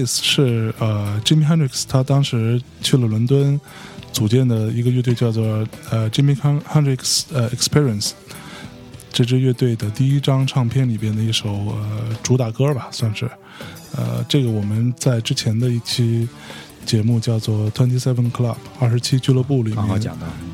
[0.08, 3.60] 是呃 Jimmy Hendrix 他当时去了伦敦
[4.12, 5.46] 组建的一个乐队，叫做
[5.92, 8.12] 呃 Jimmy Hendrix 呃 Experience。
[9.12, 13.30] 这支乐队的第一张唱片里边的一首呃主打歌吧，算是。
[13.96, 16.28] 呃，这个我们在之前的一期
[16.86, 19.90] 节目叫做 Twenty Seven Club 二十七俱乐部里面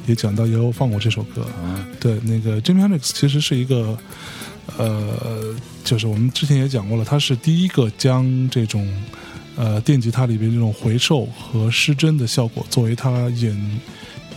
[0.07, 1.41] 也讲到，也有放过这首歌。
[1.61, 3.97] 啊，对，那个 Jimmy Hendrix 其实是一个，
[4.77, 8.87] 呃，就是我们之前也讲过了，他是第一个将这种
[9.55, 13.79] 呃电吉他里边这种回授和失真的效果作为他演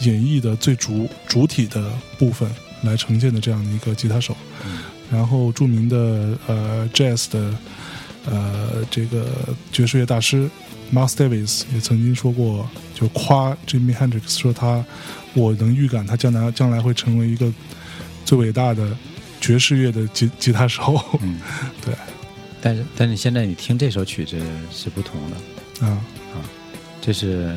[0.01, 2.51] 演绎的最主主体的部分
[2.83, 4.37] 来呈现的这样的一个吉他手。
[5.11, 7.55] 然后著名的呃 jazz 的
[8.25, 9.27] 呃这个
[9.71, 10.51] 爵士乐大师
[10.93, 14.85] Miles Davis 也曾经说过，就夸 Jimi Hendrix 说他，
[15.35, 17.53] 我能预感他将来将来会成为一个
[18.25, 18.97] 最伟大的
[19.41, 21.01] 爵士乐的吉吉他手。
[21.23, 21.41] 嗯，
[21.85, 21.95] 对
[22.67, 24.37] 但是但是现在你听这首曲子
[24.73, 25.91] 是不同的，啊。
[26.35, 26.43] 啊
[27.01, 27.57] 这是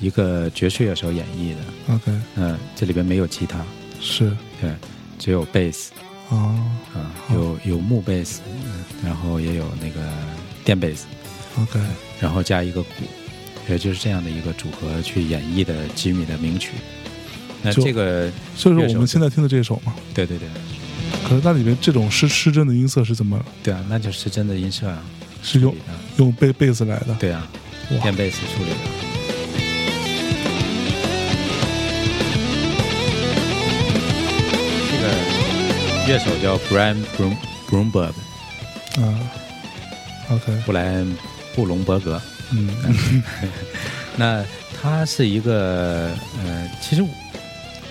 [0.00, 2.20] 一个爵士乐手演绎的，，OK。
[2.34, 3.64] 嗯、这里边没有吉他，
[4.00, 4.36] 是。
[4.60, 4.72] 对，
[5.16, 5.92] 只有贝斯。
[6.30, 6.58] 啊
[6.92, 10.00] 啊，有有木贝斯，嗯然后也有那个
[10.64, 11.06] 电贝斯
[11.60, 11.78] ，，OK。
[12.18, 13.04] 然后加一个鼓，
[13.68, 16.72] 也就是这样的一个组合去演绎的吉米的名曲。
[17.62, 20.48] 那这个，所以说我们现在听的这首吗，对对对
[21.28, 25.02] 可是那里面这种失失真的音色是怎么对啊，那就是真的音色啊，
[25.42, 25.74] 是用
[26.18, 27.14] 用贝贝斯来的？
[27.18, 27.46] 对啊，
[27.92, 28.76] 哇电贝斯处理的。
[34.90, 35.04] 这个
[36.08, 37.36] 乐手叫 Brian Brum
[37.68, 38.12] Brumberg，
[39.02, 39.18] 啊
[40.30, 41.16] ，OK 布莱恩
[41.54, 42.20] 布隆伯格。
[42.52, 43.22] 嗯
[44.16, 44.44] 那
[44.80, 46.10] 他是一个
[46.44, 47.02] 呃，其实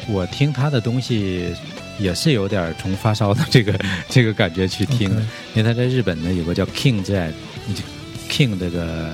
[0.08, 1.54] 我听他的东西
[2.00, 3.80] 也是有点儿从发烧的这个
[4.10, 5.10] 这个感觉去听。
[5.54, 9.10] 因为他在日本呢有个叫 King Jazz，King 这个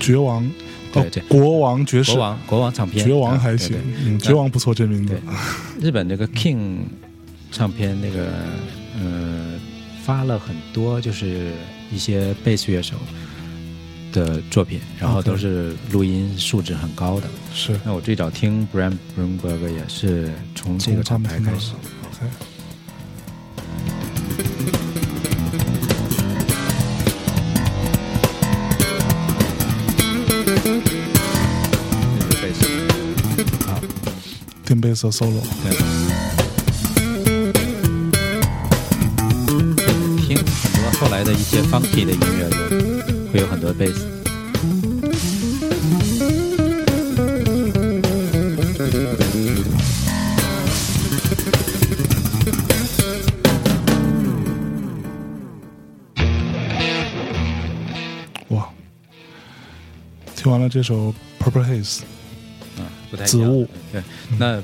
[0.00, 0.44] 绝王。
[0.44, 0.50] 哦
[0.90, 2.12] 对对国王爵士。
[2.12, 5.20] 国王国王唱片，绝王还行对，嗯，绝王不错，这名字。
[5.78, 5.86] 对。
[5.86, 6.78] 日本这个 King
[7.52, 8.28] 唱片那个
[8.98, 9.60] 呃
[10.02, 11.52] 发了很多就是
[11.92, 12.96] 一些贝斯乐手
[14.14, 17.28] 的作品，然后都是录音素质很高的。
[17.52, 17.78] 是。
[17.84, 21.72] 那我最早听 Brian Brumberg 也是从这个厂牌开始。
[22.18, 22.24] 是
[32.42, 32.60] 贝斯，
[33.66, 33.80] 好，
[34.64, 35.76] 电贝斯的 solo，对。
[40.26, 44.17] 听很多后来的一些 funky 的音乐，就会有很多贝斯。
[60.68, 62.00] 这首 Purple Haze，
[62.78, 63.68] 啊，不太紫雾。
[63.92, 64.02] 对，
[64.38, 64.62] 那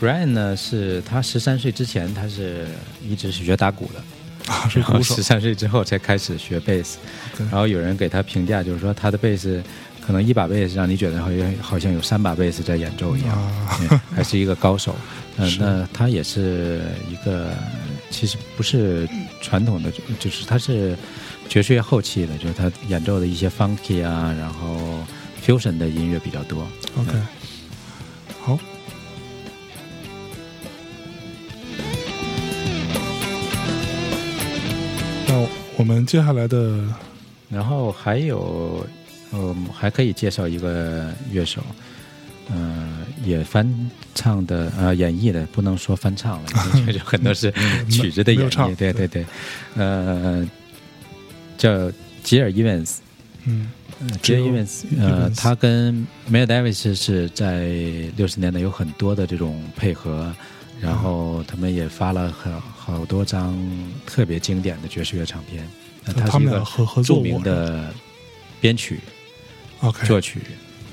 [0.00, 0.56] Brian 呢？
[0.56, 2.66] 是他十三岁之前，他是
[3.02, 6.98] 一直是学打鼓的，啊，是然后鼓手十三岁之后才开始学贝斯。
[7.38, 9.62] 然后有人给他评价，就是说他的贝斯
[10.04, 14.94] 可能一把贝斯让你觉得好像好像有三把贝斯在演奏一样，啊嗯还是一个高手。
[15.38, 17.50] 嗯、是那他也是一个，
[18.10, 19.08] 其实不是
[19.40, 20.94] 传统的，就就是他是
[21.52, 25.04] 爵士乐后期的，就是他演奏的一些 funky 啊，然后
[25.44, 26.66] fusion 的音乐比较多。
[26.96, 27.12] OK，
[28.40, 28.58] 好，
[35.28, 35.46] 那
[35.76, 36.82] 我们接下来的
[37.50, 38.86] 然后还有，
[39.32, 41.60] 嗯，还可以介绍一个乐手，
[42.50, 42.88] 呃，
[43.22, 47.52] 也翻唱的，呃，演绎的，不能说翻唱了，因为就很多是
[47.90, 49.06] 曲子的演唱绎，对对。
[49.06, 49.26] 对，
[49.76, 50.48] 呃，
[51.62, 51.92] 叫
[52.24, 53.00] 吉尔伊文斯，
[53.44, 53.70] 嗯。
[54.00, 57.68] 呃吉尔伊文斯，呃他跟 Miles Davis 是在
[58.16, 60.34] 六十年代有很多的这种配合，
[60.80, 63.56] 然后他们也发了很好多张
[64.04, 65.64] 特别经典的爵士乐唱片。
[66.04, 67.94] 那他他是一个著名的
[68.60, 68.98] 编曲、
[69.82, 70.40] OK 作曲，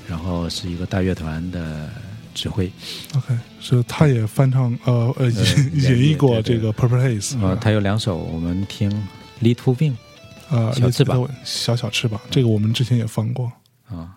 [0.08, 1.90] 然后是一个大乐团的
[2.32, 2.70] 指挥。
[3.16, 8.88] OK，是他也翻唱呃呃演演绎过这个 Purple Haze，呃，他有两首，我们听
[9.42, 9.92] 《Little Wing》
[10.50, 13.50] 呃小翅膀小小翅膀，这个我们之前也放过。
[13.88, 14.16] 啊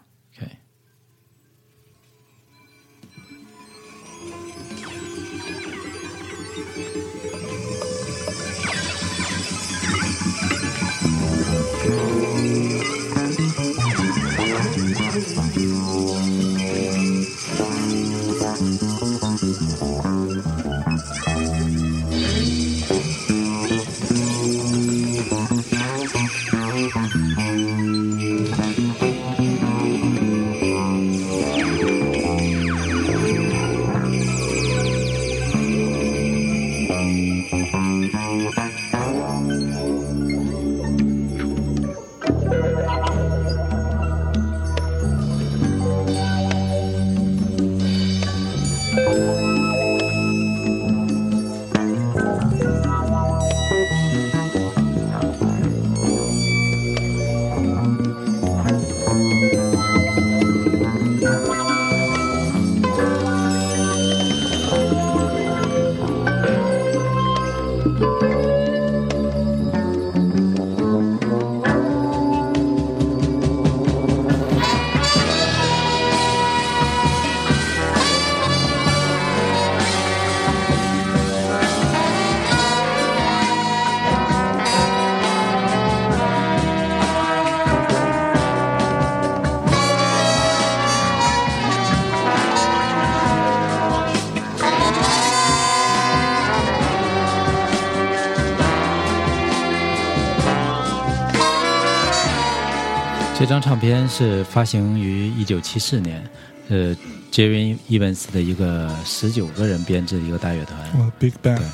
[103.63, 106.21] 唱片是发行于一九七四年，
[106.67, 106.93] 呃
[107.31, 110.77] Jerry Evans 的一个十九个人编制的一个大乐团。
[110.99, 111.65] 哦，Big Bang，对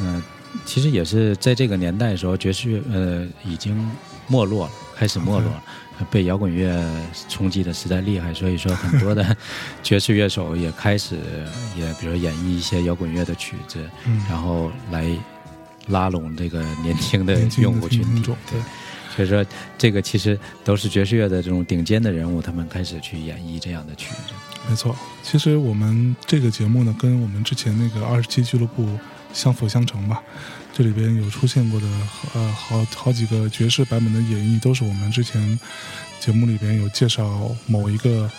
[0.00, 0.20] 嗯、
[0.66, 3.88] 其实也是在这个年代的时候，爵士乐呃已经
[4.26, 5.62] 没落了，开始没落了，
[6.10, 6.84] 被摇滚乐
[7.28, 9.36] 冲击的实在厉害，所以说很多的
[9.80, 11.20] 爵士乐手也开始
[11.76, 15.06] 也比如说演绎一些摇滚乐的曲子，嗯然后来
[15.86, 18.22] 拉拢这个年轻的年轻的用户群体。
[18.50, 18.60] 对，
[19.18, 19.44] 所以说
[19.76, 24.32] 这个其实都是爵士乐的这种顶尖的人物，他们开始去演绎这样的曲子。
[24.70, 24.94] 没错。
[25.24, 28.88] 其实我们这个节目呢，跟我们之前那个二十七俱乐部
[29.32, 30.22] 相辅相成吧。
[30.72, 31.86] 这里边有出现过的
[32.34, 35.58] 呃好好几个爵士版本的演绎，都是我们之前
[36.20, 38.30] 节目里边有介绍某一个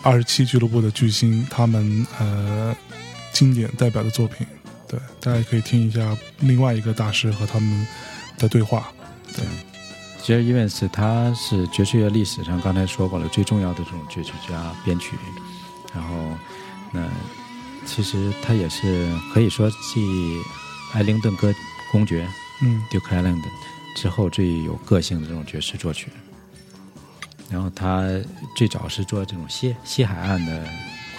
[0.00, 2.72] 二十七俱乐部的巨星他们呃
[3.32, 4.46] 经典代表的作品。
[4.86, 7.84] 对，大家可以听一下另外一个大师和他们
[8.38, 8.92] 的对话。
[9.36, 9.44] 对，
[10.30, 15.16] 其实 Evans 他是爵士乐历史上刚才说过了最重要的这种爵士家编曲，
[15.92, 16.14] 然后
[16.92, 17.04] 那
[17.84, 20.40] 其实他也是可以说继
[20.92, 21.52] 艾灵顿歌
[21.90, 22.28] 公爵
[22.62, 22.80] 嗯。
[22.92, 23.42] Duke Ellington
[23.96, 26.12] 之后最有个性的这种爵士作曲。
[27.50, 28.06] 然后他
[28.54, 30.64] 最早是做这种西西海岸的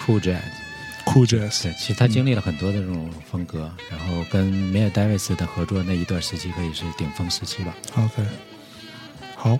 [0.06, 7.76] cool jazz，，Cool Jazz，对，其实他经历了很多的这种风格，然后跟梅尔戴维斯的合作那一段时期可以是顶峰时期吧。
[7.98, 8.22] OK，
[9.42, 9.58] 好。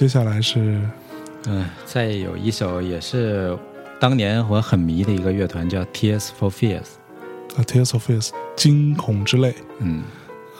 [0.00, 0.80] 接下来是
[1.46, 3.54] 嗯，再有一首也是
[4.00, 6.86] 当年我很迷的一个乐团，叫 Tears for Fears。
[7.54, 10.02] 啊《Tears of Fears》惊恐之泪，嗯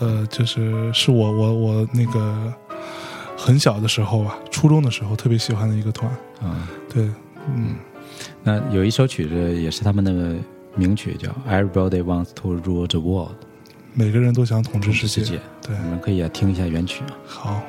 [0.01, 2.53] 呃，就是是我我我那个
[3.35, 6.13] 很小的时候吧，初中的时候特别喜欢的一个团。
[6.43, 7.09] 啊，对，
[7.49, 7.77] 嗯，
[8.43, 10.37] 那有一首曲子也是他们的
[10.75, 13.31] 名曲，叫《Everybody Wants to Rule the World》，
[13.95, 15.25] 每个人都想统治世界。
[15.25, 15.41] 世界。
[15.63, 17.17] 对，我们可以也听一下原曲啊。
[17.27, 17.63] 好。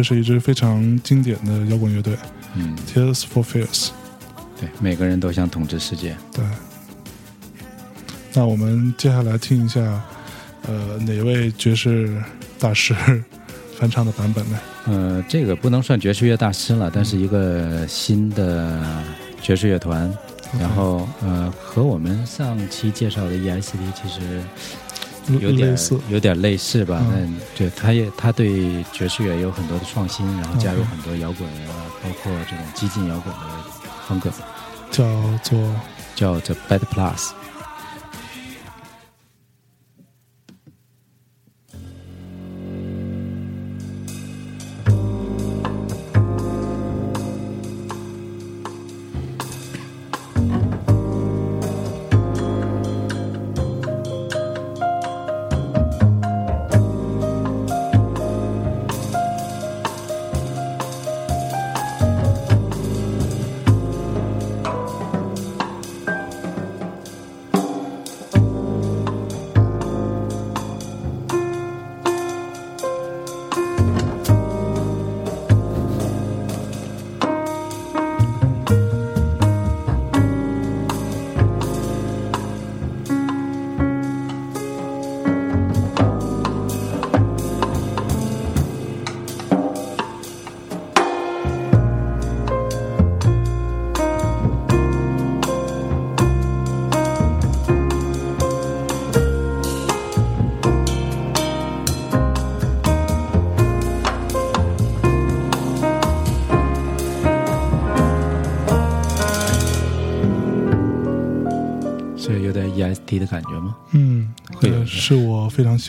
[0.00, 2.16] 这是一支非常经典的摇滚乐队
[2.56, 3.90] 嗯，，Tears for Fears。
[4.58, 6.16] 对，每个人都想统治世界。
[6.32, 6.42] 对，
[8.32, 10.02] 那我们接下来听一下，
[10.66, 12.16] 呃，哪位爵士
[12.58, 12.94] 大师
[13.78, 14.58] 翻唱的版本呢？
[14.86, 18.82] 呃，这个不能算爵士乐大师了，但是一个新的
[19.42, 20.10] 爵士乐团。
[20.58, 24.42] 然后呃，和我们上期介绍的 ESD 其实
[25.38, 27.00] 有点类，有点类似吧。
[27.10, 33.40] 那嗯，对，他也他对爵士乐有很多的创新，然后加入很多摇滚啊，包括这种激进摇滚的
[34.08, 34.30] 风格，
[34.90, 35.04] 叫
[35.42, 35.58] 做
[36.14, 37.30] 叫 The Bad Plus。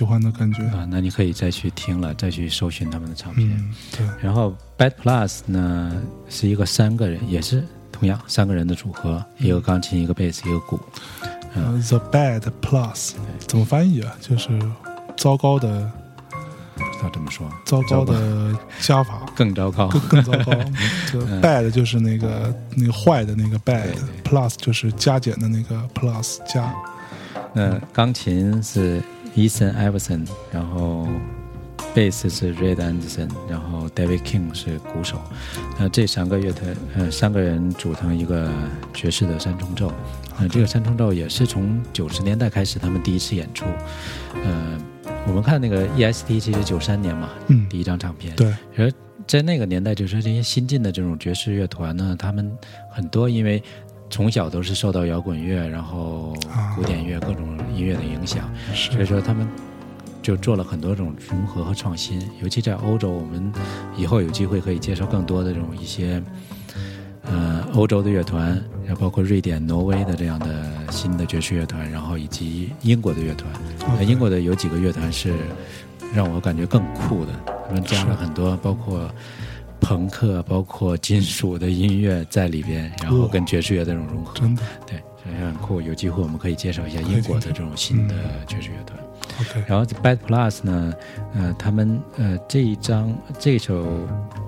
[0.01, 0.63] 喜欢的感觉。
[0.63, 3.47] 啊，那你可以再去听了，再去搜寻他们的唱片。
[3.51, 10.79] 嗯，对，然后 Bad Plus 呢是一个三个人，也是同样三个人的组合，一个钢琴，一个贝斯，一个鼓。
[11.53, 13.11] 呃，The Bad Plus
[13.45, 14.11] 怎么翻译啊？
[14.19, 14.59] 就是
[15.15, 15.91] 糟糕的、
[16.73, 19.87] 不知道怎么说，糟糕的加法， 更糟糕。
[19.87, 20.51] 更更糟糕。
[21.11, 23.93] 就 bad 就是那个那个坏的那个 bad
[24.23, 26.73] plus 就是加减的那个 plus 加。
[27.53, 28.99] 那钢琴是
[29.35, 31.07] Ethan Everson，然后
[31.93, 35.21] 贝斯是 Red Anderson，然后 David King 是鼓手。
[35.79, 38.51] 那这三个乐团，呃，三个人组成一个
[38.93, 39.91] 爵士的三重奏。
[40.37, 43.65] 呃，这个三重奏也是从九十年代开始他们第一次演出。
[44.43, 44.77] 呃，
[45.27, 48.35] 我们看那个 EST 其实九三年嘛，嗯，第一张唱片。
[48.35, 48.91] 对，而
[49.27, 52.51] 在那个年代，就是这些新进的这种爵士乐团呢，他们
[52.89, 53.61] 很多因为
[54.11, 59.47] 从小都是受到摇滚乐，然后啊古典乐各种音乐的影响，所以，说他们
[60.21, 62.21] 就做了很多种融合和创新。
[62.43, 63.51] 尤其在欧洲，我们
[63.97, 66.21] 以后有机会可以介绍更多的这种一些。
[67.23, 73.49] 呃，欧洲的乐团，然后包括瑞典、挪威的这样的新的爵士乐团，然后以及英国的乐团。
[74.05, 75.33] 英国的有几个乐团是
[76.13, 77.31] 让我感觉更酷的，
[77.67, 79.09] 他们加了很多包括
[79.81, 84.61] 朋克、包括金属的音乐在里边，然后跟爵士乐的这种融合，真的。
[84.87, 85.81] 对，所以很酷。
[85.81, 88.15] 有机会我们可以介绍一下英国的这种新的
[88.47, 88.97] 爵士乐团。
[89.39, 90.93] OK，然后 Bad Plus 呢，
[91.33, 93.83] 呃，他们呃这一张这首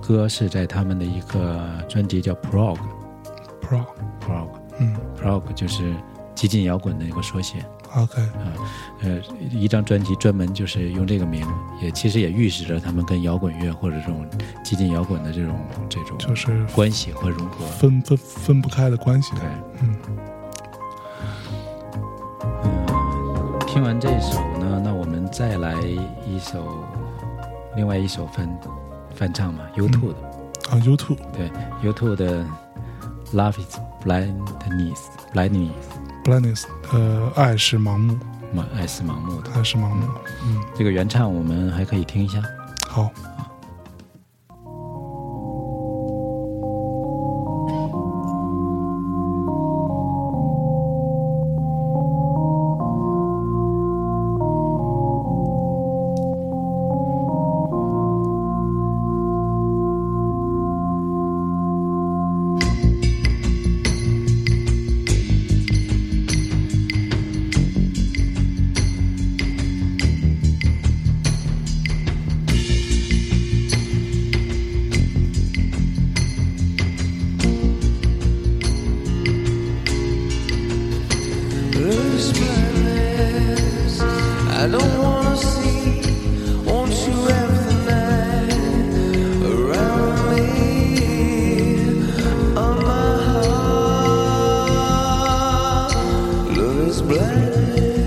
[0.01, 4.47] 歌是在他们的一个专辑叫 Prog，Prog，Prog，
[4.79, 5.93] 嗯 Prog 就是
[6.35, 7.65] 激进摇滚的一个缩写。
[7.95, 8.53] ，OK，啊
[9.01, 9.19] 呃，
[9.51, 11.45] 一张专辑专门就是用这个名，
[11.81, 14.25] 也其实也预示着他们跟摇滚乐或者这种
[14.63, 17.65] 激进摇滚的这种这种就是关系和融合。
[17.65, 19.31] 分分分不开的关系。
[19.35, 19.43] 对，
[19.81, 19.95] 嗯，
[22.63, 25.75] 嗯，听完这首呢，那我们再来
[26.25, 26.83] 一首，
[27.75, 28.59] 另外一首翻
[29.15, 30.15] 翻唱嘛，U2 的，
[30.69, 31.51] 啊，YouTube 对
[31.83, 32.45] ，U2 的
[33.33, 34.99] Love is Blindness
[35.33, 35.71] Blindness
[36.23, 38.17] Blindness，呃，爱是盲目，
[38.53, 39.51] 嘛，爱是盲目的。
[39.51, 40.07] 爱是盲目。
[40.45, 42.41] 嗯，这个原唱我们还可以听一下。
[42.87, 43.11] 好。
[97.09, 98.02] Love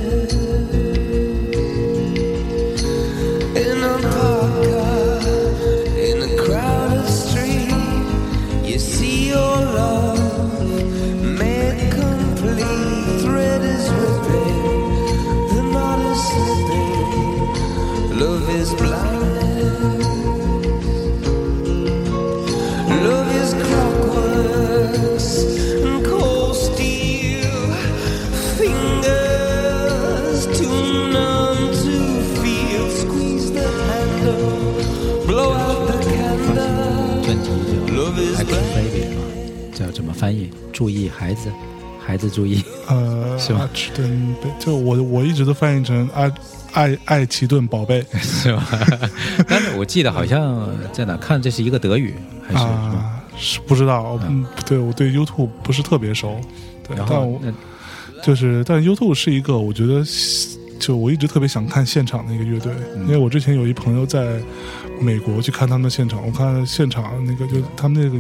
[40.77, 41.51] 注意孩子，
[41.99, 42.63] 孩子注意。
[42.87, 46.31] 呃， 是吗爱奇顿，就我我一直都翻译成爱
[46.73, 48.69] 爱爱奇顿宝贝 是吧？
[49.49, 52.15] 但是我记得好像在哪看，这是一个德语
[52.47, 52.59] 还是？
[52.63, 56.39] 啊，是不知道，嗯，对我对 YouTube 不是特别熟，
[56.87, 57.45] 对，然但我后
[58.23, 60.05] 就是但 YouTube 是一个我觉得
[60.87, 64.41] 就我一直特别想看现场的一个乐队，嗯因为我之前有一朋友在
[65.01, 68.17] 美国去看他们的现场，我看现场那个就他们那个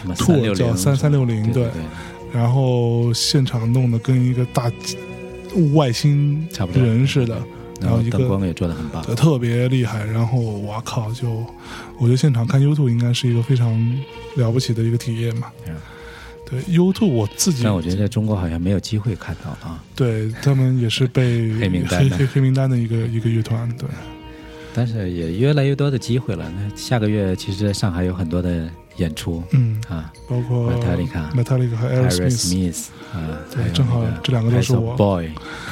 [0.00, 1.72] 什么 tour 叫三三三六零，对对，
[2.32, 4.72] 然后现场弄得跟一个大
[5.74, 7.42] 外星人似的，
[7.78, 9.02] 然后一个灯光也做的很棒。
[9.14, 10.02] 特别厉害。
[10.06, 11.28] 然后我靠，就
[11.98, 13.70] 我觉得现场看 YouTube 应该是一个非常
[14.36, 15.48] 了不起的一个体验嘛。
[15.66, 15.76] 嗯
[16.48, 19.82] 对 YouTube 我自己但我觉得在中国好像没有机会看到啊。
[19.94, 22.16] 对他们也是被黑名单的。
[22.16, 23.68] 黑黑黑名单的一个一个乐团。
[23.76, 23.88] 对，
[24.72, 26.50] 但是也越来越多的机会了。
[26.56, 30.10] 那下个月其实在上海有很多的演出嗯，啊。
[30.28, 34.94] 包括 Metallica Metallica 和 Aerosmith，，Aerosmith 啊，对正好这两个都是我。
[34.96, 35.30] Boy，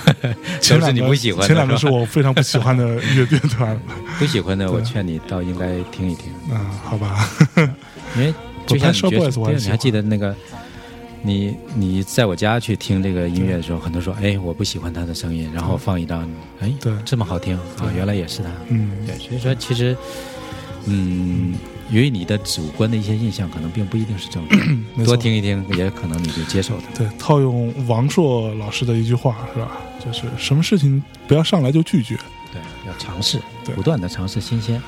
[0.61, 3.79] 前两个不喜欢的，前两个是我非常不喜欢的乐乐团。
[4.18, 7.29] 不喜欢的，我劝你倒应该听一听，啊，好吧，
[8.16, 8.35] 因为
[8.66, 10.35] 就像 Pet Shop 你觉得 Boys 你还记得那个。
[11.23, 16.29] 你你在我家去听这个音乐的时候，很多说，哎，我不喜欢他的声音，然后放一张，
[16.61, 16.93] 哎，对。
[17.05, 19.97] 这么好听啊，原来也是他，嗯，对，所以说其实，
[20.87, 21.55] 嗯，
[21.91, 26.97] 由于你的主观的一些印象可能并不一定是正确，多听一听，也可能你就接受它。
[26.97, 29.79] 对，套用王朔老师的一句话是吧？
[30.05, 32.17] 就是什么事情不要上来就拒绝。
[32.53, 33.75] 对，要尝试，对。
[33.75, 34.81] 不断的尝试新鲜。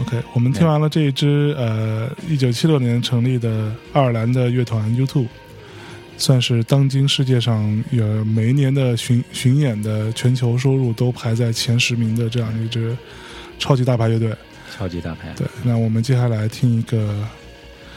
[0.00, 5.26] OK，我们听完了这一支呃，一九七六年成立的爱尔兰的乐团 U2，
[6.18, 12.94] 算是当今世界上有每一年的巡巡演的全球收入都排在前十名的这样一支
[13.58, 14.34] 超级大牌乐队。
[14.76, 17.26] 超级大牌，对，那我们接下来听一个，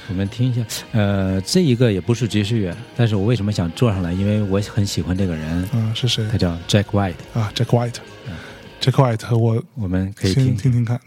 [0.07, 0.65] 我们听一下。
[0.93, 4.13] 呃，这一个也不是爵士乐，但是我为什么想坐上来？
[4.13, 7.97] 因为我很喜欢这个人，啊、是谁他叫 Jack White，啊？Jack White。
[8.27, 8.33] 嗯
[8.79, 10.99] Jack White，我我们可以听听听看。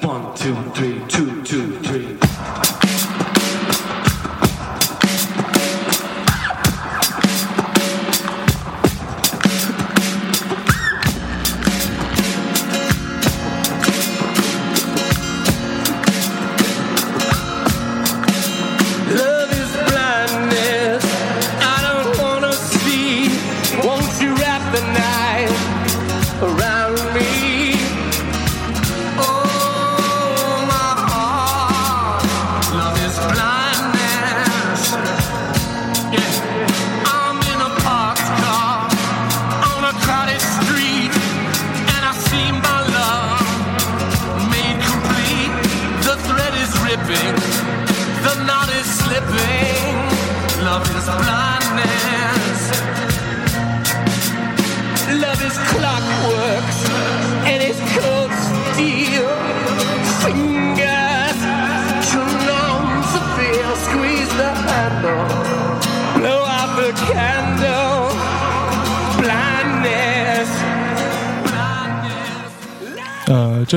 [0.00, 2.13] One, two, three, two, two, three.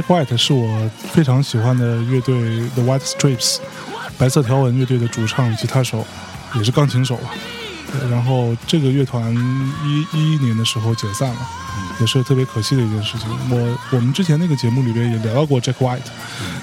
[0.07, 3.57] White 是我非常喜欢的乐队 The White Stripes
[4.17, 6.05] 白色条纹乐队的主唱、吉他手，
[6.55, 7.29] 也是钢琴手吧。
[8.09, 9.33] 然后这个乐团
[9.85, 11.47] 一一一年的时候解散了，
[12.01, 13.29] 也是特别可惜的一件事情。
[13.49, 16.01] 我我们之前那个节目里边也聊到过 Jack White，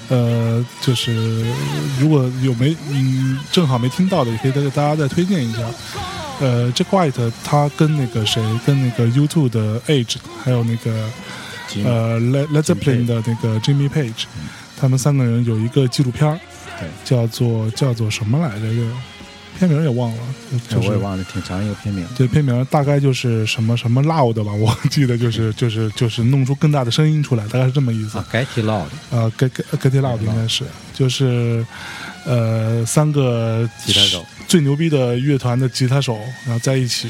[0.09, 1.45] 呃，就是
[1.99, 5.61] 如果有没嗯正好没听到的，也可以再给大家再推荐一下。
[6.41, 11.24] 呃，Jack White 他跟那个谁，跟那个 U2 的 Age，还有那个吉
[11.83, 14.25] 呃 Led Led Zeppelin 的那个 Jimmy Page，
[14.79, 16.39] 他们三个人有一个纪录片儿
[16.79, 18.67] 对，叫做叫做什么来着？
[18.67, 18.91] 这个
[19.59, 20.23] 片名也忘了，
[20.69, 22.05] 就是我也忘了，挺长一个片名。
[22.17, 28.19] 对，片名大概就是什么什么 loud 吧，我记得就是就是就是弄出更大的声音出来，大概是这么意思。
[28.19, 30.65] 啊，Getty Loud，呃，get get get loud 应该是。
[30.93, 31.65] 就是
[32.25, 34.27] 呃三个吉他手。
[34.47, 37.09] 最牛逼的乐团的吉他手，然后在一起，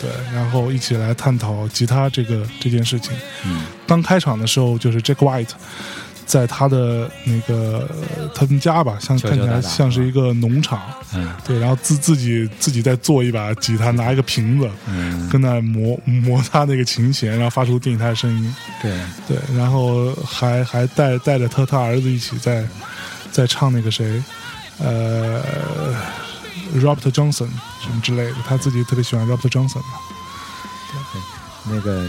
[0.00, 3.12] 对，然后一起来探讨吉他这个这件事情。
[3.44, 5.50] 嗯，刚开场的时候，就是 Jack White
[6.26, 7.88] 在他的那个
[8.18, 10.82] 呃他们家吧，像看起来像是一个农场，
[11.14, 11.32] 嗯。
[11.46, 18.92] 对，然后自自己自己在做一把吉他，拿一个瓶子，嗯，跟那磨磨擦那个琴弦，然后发出电吉他的声音，对，
[19.28, 22.66] 对，然后还还带带着他他儿子一起在
[23.30, 24.20] 在唱那个谁，
[24.78, 25.40] 呃
[26.74, 27.48] ，Robert Johnson
[27.80, 30.00] 什么之类的，他自己特别喜欢 Robert Johnson 嘛，
[31.68, 32.08] 那个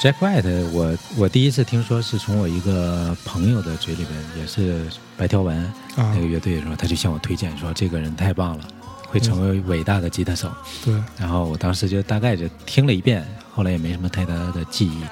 [0.00, 5.56] Jack White，我我第一次听说是从我一个朋友的嘴里边，也是白条纹
[5.96, 8.64] 啊那个乐队的时候，他就向我推荐说这个人太棒了，
[9.08, 10.50] 会成为伟大的吉他手。
[10.84, 15.02] 对，然后我当时就大概就听了一遍，后来也没什么太大的记忆。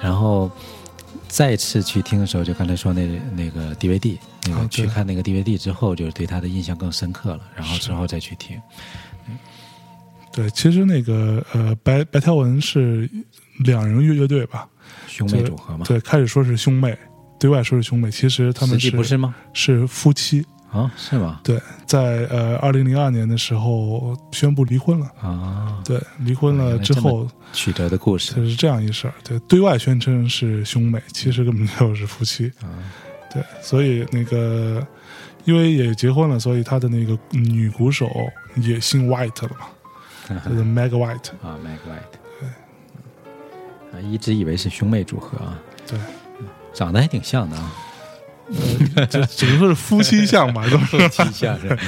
[0.00, 0.50] 然后
[1.28, 4.16] 再次去听的时候，就刚才说那那个 DVD，
[4.46, 7.40] 那个啊对去看那个 DVD 之后，就是对他的印象更深刻了。
[7.54, 8.60] 然后之后再去听，
[10.32, 13.08] 对，其实那个呃白白条文是
[13.64, 14.68] 两人乐乐队吧，
[15.06, 16.96] 兄妹组合嘛，对，开始说是兄妹，
[17.38, 19.34] 对外说是兄妹，其实他们是不是吗？
[19.52, 20.44] 是夫妻。
[20.72, 21.40] 啊，是吗？
[21.42, 25.06] 对，在呃二零零二年的时候宣布离婚了。
[25.20, 29.14] 啊，对，离婚了之后曲折的故事就是这样一事儿。
[29.24, 32.46] 对，对外宣称是兄妹，其实根本就是夫妻。
[32.62, 32.70] 啊，
[33.32, 34.86] 对，所以那个
[35.44, 38.10] 因为也结婚了，所以他的那个女鼓手
[38.56, 41.30] 也姓 White 了嘛， 就是 Meg White。
[41.42, 42.48] 啊，Meg White，对
[43.92, 45.98] 啊，一直以为是兄妹组合啊，对，
[46.72, 47.72] 长得还挺像的啊，
[49.08, 51.08] 这只能说是夫妻相吧，都是。
[51.10, 51.78] 气象是。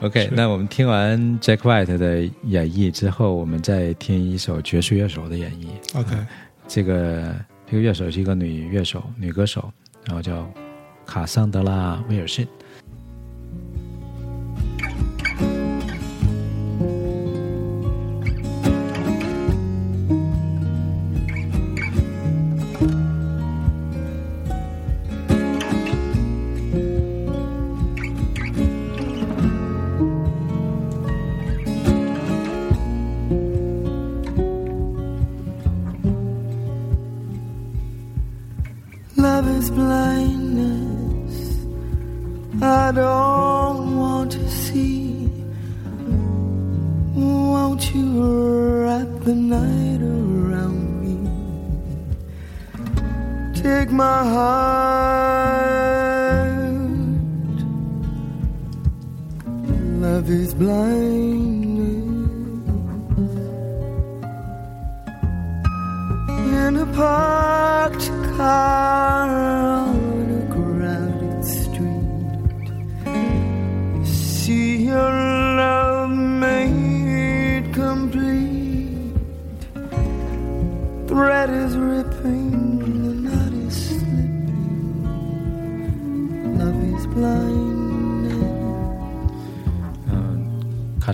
[0.00, 5.66] OK，那我们听完 Jack White 的演绎之后，我们再听一首爵士乐手的演绎。
[5.98, 6.16] OK，
[6.66, 7.34] 这个
[7.70, 9.70] 这个乐手是一个女乐手、女歌手，
[10.06, 10.50] 然后叫
[11.06, 12.46] 卡桑德拉·威尔逊。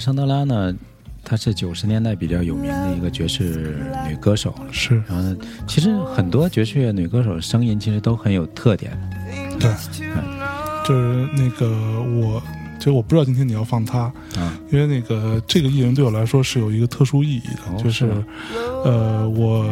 [0.07, 0.73] 桑德拉呢，
[1.25, 3.77] 她是九十年代比较有名的一个爵士
[4.09, 4.55] 女歌手。
[4.71, 5.37] 是然后呢，
[5.67, 8.97] 其实很多爵士乐女歌手声音其实都很有特点。
[9.59, 9.69] 对，
[10.87, 11.69] 就是那个
[12.23, 12.41] 我，
[12.79, 14.03] 其实我不知道今天你要放她，
[14.37, 18.25] 啊因为那个这个艺人对我来说是有一个特殊意义的，哦就是吗
[18.85, 19.69] 呃，我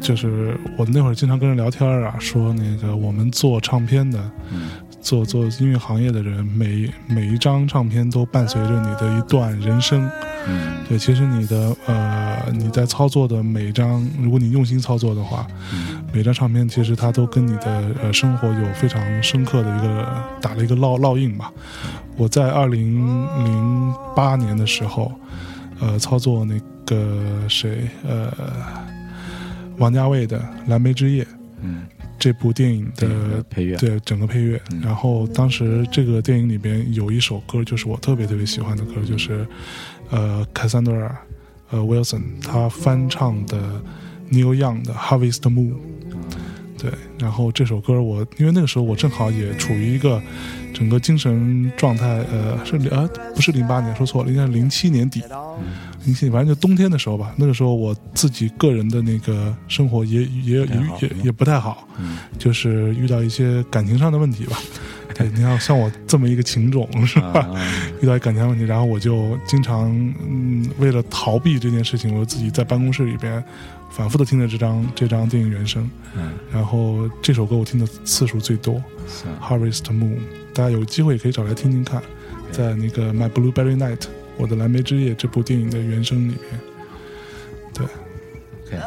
[0.00, 4.18] 就是我那会儿经常跟人聊天啊，说那个我们做唱片的，
[4.52, 4.62] 嗯
[5.00, 10.08] 做做音乐行业的人，每每一张唱片都伴随着你的一段人生。
[10.46, 21.52] 嗯对，其实你的呃你在操作的每一张，如果你用心操作的话，嗯每张唱片其实它都跟你的呃生活有非常深刻的一个打了一个烙烙印吧。
[22.16, 25.12] 我在二零零八年的时候，
[25.80, 28.32] 呃，操作那个谁呃，
[29.78, 30.38] 王家卫的
[30.68, 31.22] 《蓝莓之夜》
[31.62, 31.82] 嗯，
[32.20, 34.60] 这部电影的配乐，对整个配乐。
[34.70, 39.46] 嗯然后当时这个电影里边有一首歌，就是我特别特别喜欢的歌，就是
[40.10, 41.10] 呃，Cassandra
[41.70, 43.80] 呃 Wilson 她翻唱的
[44.30, 45.72] Neil Young 的《Harvest Moon》。
[46.80, 50.20] 对，然后这首歌我因为那个时候我正好也处于一个
[50.72, 55.22] 整个精神状态，呃，是呃不是零八年说错了，应该是零七年底，
[56.06, 57.34] 零七反正就冬天的时候吧。
[57.36, 64.56] 那个时候我自己个人的那个生活也也太好是吗也也不太好，嗯就是遇到一些感情上的问题吧。
[65.20, 67.48] 对，你看像我这么一个情种是吧？
[68.00, 69.90] 遇到感情问题，然后我就经常
[70.26, 73.42] 嗯，为了逃避这件事情，我自己在办公室里边
[73.90, 80.16] 反复的听着这张这张电影原声，嗯，然后这首歌我听的次数最多，是《Harvest Moon》，
[80.54, 82.02] 大家有机会也可以找来听听看，
[82.50, 83.96] 在那个《My Blueberry Night》
[84.38, 86.60] 我的蓝莓之夜这部电影的原声里边。
[87.74, 87.86] 对
[88.66, 88.82] ，OK。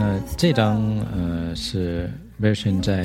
[0.00, 0.80] 那这张
[1.12, 2.10] 呃是
[2.40, 3.04] Version 在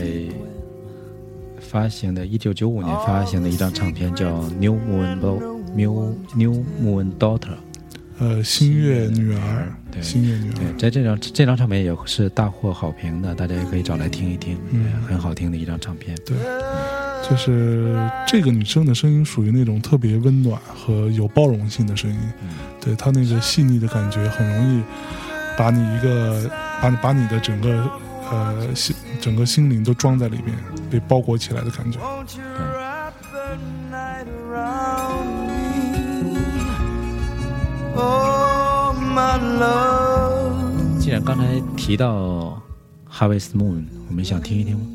[1.74, 4.28] 发行的，一九九五年发行的一张唱片，叫
[4.60, 7.40] 《New Moon Do New New Moon Daughter》。
[8.20, 10.00] 呃，新月女儿，对。
[10.00, 14.86] 新月女对，儿，在这张这张唱片也是大获好评的，大家也可以找来听一听，嗯。
[15.08, 16.16] 很好听的一张唱片。
[16.24, 16.38] 对，
[17.28, 22.20] 就是这个女生的声音属于那种特别温暖和有包容性的声音，
[22.80, 24.84] 对她那个细腻的感觉，很容易
[25.58, 26.48] 把你一个
[26.80, 27.90] 把你把你的整个
[28.30, 30.54] 呃心整个心灵都装在里面，
[30.92, 31.98] 被包裹起来的感觉。
[37.96, 38.94] Oh.
[41.00, 42.62] 既然刚才提到
[43.10, 44.86] Harvest Moon，我们想听一听吗？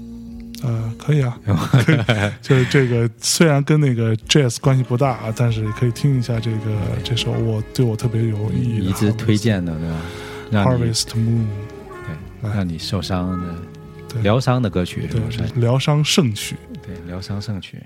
[0.62, 1.38] 呃，可以啊，
[2.42, 6.58] 就是这个虽然跟那个 jazz 关系不大啊，但是可以听一下这个
[7.02, 11.46] 这首我对我特别有意义的一直推荐的，对吧？Harvest Moon，
[12.42, 13.77] 对，让你受伤的对
[14.22, 16.56] 疗伤的歌曲，是不是？，疗伤圣曲。
[16.82, 17.82] 对，疗伤圣曲。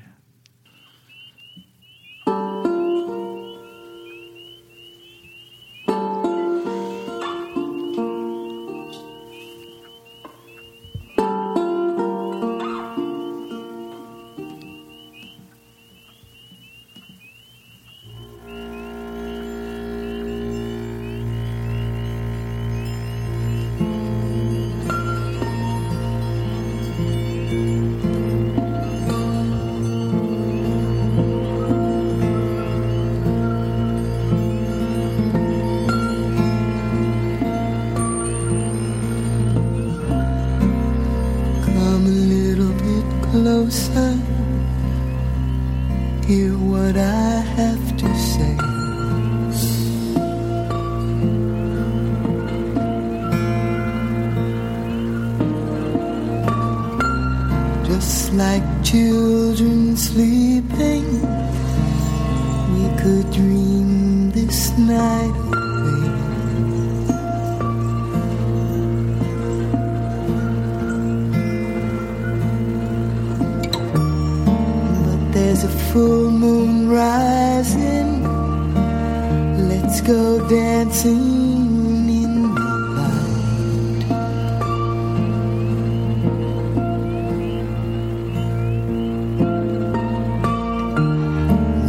[79.92, 84.08] Let's go dancing in the light.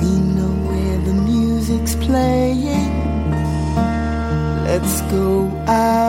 [0.02, 2.92] We know where the music's playing.
[4.66, 6.03] Let's go out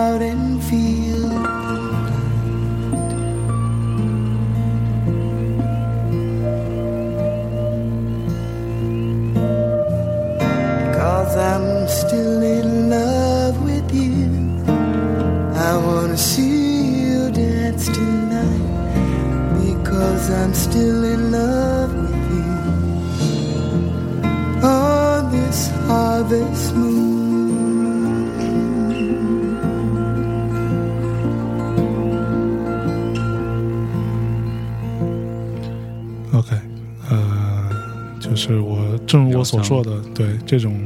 [39.44, 40.78] 我所说的，对这种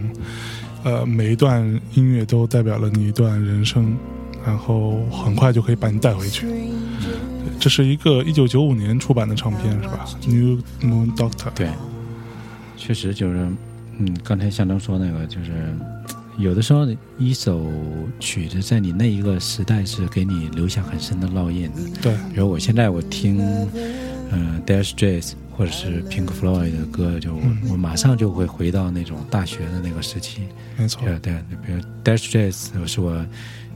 [0.84, 1.62] 呃每一段
[1.94, 3.96] 音乐都代表了你一段人生，
[4.44, 6.46] 然后很快就可以把你带回去。
[7.60, 11.50] 这是一个一九九五年出版的唱片是吧？New Moon Doctor。
[11.54, 11.70] 对，
[12.76, 13.48] 确实就是，
[13.98, 15.50] 嗯，刚才向征说那个，就是
[16.36, 16.86] 有的时候
[17.18, 17.66] 一首
[18.20, 21.80] 曲子在你那一个时代是给你留下很深的烙印的。
[22.00, 23.38] 对，比如我现在我听，
[24.30, 30.42] 嗯、d i r e Straits 或者是 Pink Floyd 的歌，就我、我马上就会回到那种大学的那个时期。
[30.76, 31.34] 没错，对对，
[31.66, 33.24] 比如 Dire Straits 是我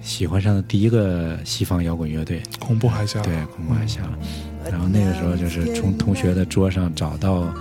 [0.00, 2.42] 喜欢上的第一个西方摇滚乐队。
[2.58, 3.20] 恐怖海峡。
[3.22, 4.00] 对，恐怖海峡。
[4.70, 7.52] 然后那个时候就是从同学的桌上找到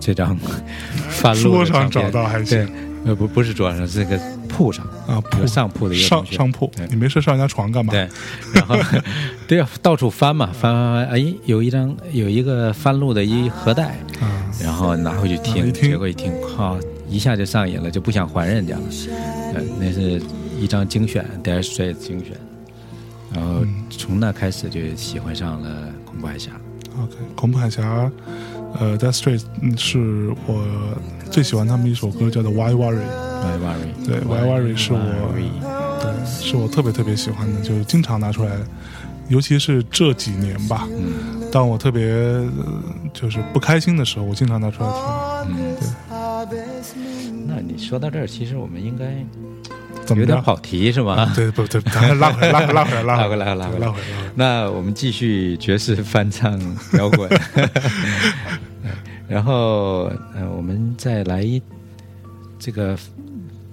[0.00, 0.34] 这张
[1.10, 2.68] 翻录桌上找到还对行，
[3.06, 7.92] 呃不不是桌上，是个铺上啊，铺上铺的一个上上铺，你没事上人家床干嘛？
[7.92, 8.08] 对，
[8.52, 8.76] 然后
[9.46, 16.76] 对啊，到处翻嘛，翻翻翻，哎，有一张有一个翻录的一盒带，啊，然后拿回去啊听，结果一听，靠，
[17.08, 18.82] 一下就上瘾了，就不想还人家了。
[19.54, 20.20] 呃，那是
[20.60, 22.32] 一张精选，Dire Straits 精选，
[23.32, 26.50] 然后嗯从那开始就喜欢上了恐怖海峡。
[26.98, 28.10] OK，恐怖海峡，
[28.80, 29.42] 呃 d e a Street
[29.78, 30.64] 是我
[31.30, 32.98] 最喜欢他们一首歌，叫做 Why Worry。
[33.42, 34.06] Why worry？
[34.06, 34.98] 对，Why Worry 是我
[36.02, 38.50] 对，是我特别特别喜欢的，就是经常拿出来，
[39.28, 42.48] 尤其是这几年吧，嗯当我特别、呃
[43.12, 45.56] 就是不开心的时候，我经常拿出来听。
[45.58, 45.76] 嗯。
[46.10, 47.46] Moon.
[47.46, 49.04] 那你说到这儿，其实我们应该
[50.04, 50.20] 怎么？
[50.20, 51.32] 有点跑题是吗？
[51.34, 51.80] 对，不对，
[52.18, 54.16] 拉回来，拉回来，拉回来，拉回来，回来拉回来拉回来。
[54.34, 56.60] 那我们继续爵士翻唱
[56.98, 57.30] 摇滚，
[59.28, 60.04] 然后
[60.34, 61.60] 呃，我们再来一
[62.58, 62.96] 这个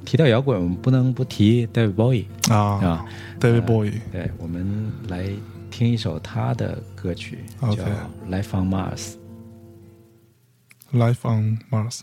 [0.04, 3.06] 提到摇滚，我们不能不提 David Bowie 啊啊。
[3.40, 5.30] ，David Bowie，对，我们来
[5.70, 7.84] 听一首他的歌曲，叫
[8.30, 9.14] Life on Mars》。
[10.98, 12.02] Life on Mars。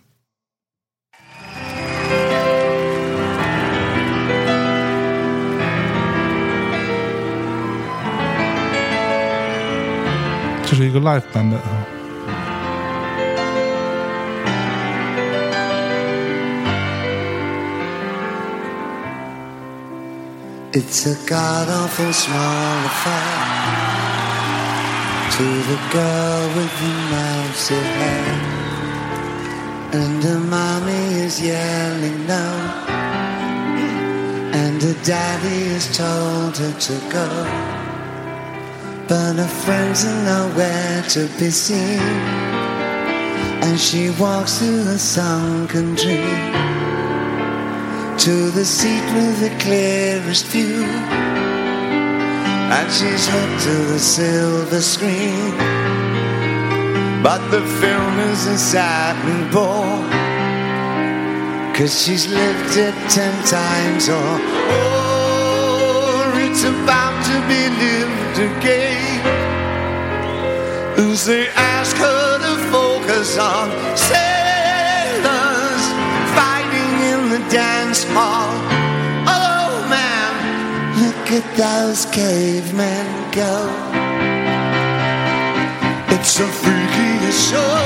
[10.67, 12.00] 这是一个 live 版本啊。
[20.73, 23.41] It's a god awful small affair
[25.35, 28.39] to the girl with the mousy hair.
[29.95, 32.47] And her mommy is yelling no.
[34.55, 37.27] And her daddy has told her to go.
[39.09, 41.99] But her friends are nowhere to be seen.
[43.67, 46.70] And she walks through the sunken dream
[48.21, 50.85] to the seat with the clearest view.
[52.77, 55.57] And she's hooked to the silver screen.
[57.23, 60.05] But the film is a saddening bore.
[61.75, 64.31] Cause she's lived it ten times or
[64.77, 69.21] oh, it's about to be lived again.
[70.99, 74.40] As they ask her to focus on sailors
[77.49, 78.53] dance hall.
[79.27, 80.33] Oh man,
[81.03, 83.55] look at those cavemen go.
[86.15, 87.77] It's a freaky show.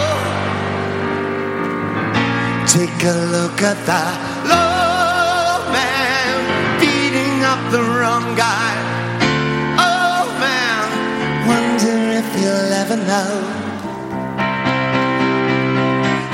[2.67, 4.17] Take a look at that
[4.51, 6.35] low man
[6.81, 8.75] beating up the wrong guy.
[9.79, 10.85] Oh man,
[11.47, 13.33] wonder if you'll ever know.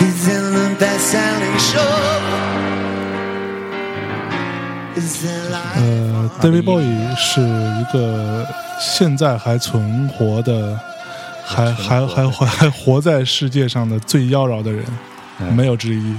[0.01, 2.50] He's in the best-selling show.
[5.77, 8.47] 呃，David Bowie 是一个
[8.81, 10.79] 现在还存活的，
[11.45, 14.85] 还还还还 还活在世界上的最妖娆的人，
[15.41, 16.15] 嗯没有之一。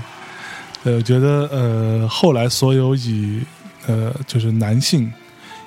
[0.84, 3.42] 呃，我觉得呃，后来所有以
[3.88, 5.12] 呃就是男性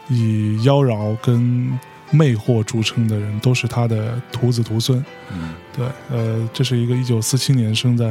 [0.09, 1.79] 以妖娆跟
[2.11, 5.05] 魅惑著称的人，都是他的徒子徒孙。
[5.33, 8.07] 嗯，对，呃，这是一个一九四七年生在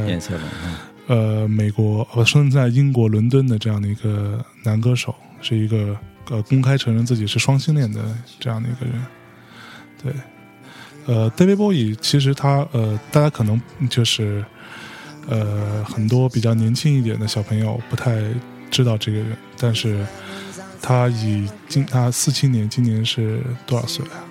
[1.08, 5.98] 呃美国呃生在英国伦敦的这样的一个男歌手，是一个
[6.30, 8.02] 呃公开承认自己是双性恋的
[8.40, 9.06] 这样的一个人。
[10.02, 10.14] 对，
[11.06, 14.44] 呃，David Bowie 其实他呃大家可能就是
[15.28, 18.22] 呃很多比较年轻一点的小朋友不太
[18.72, 20.06] 知道这个人，但是
[20.82, 24.24] 他已今他四七年今年是多少岁啊？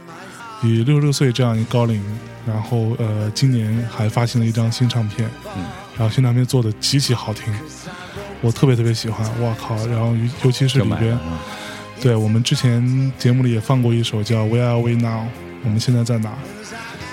[0.62, 2.02] 以六十六岁这样一高龄，
[2.46, 5.64] 然后呃今年还发行了一张新唱片，嗯
[5.98, 7.52] 然后新唱片做的极其好听，
[8.40, 9.76] 我特别特别喜欢，哇靠！
[9.86, 11.18] 然后尤尤其是里边
[12.00, 15.24] 对我们之前节目里也放过一首叫《Where Are We Now》，
[15.62, 16.32] 我们现在在哪？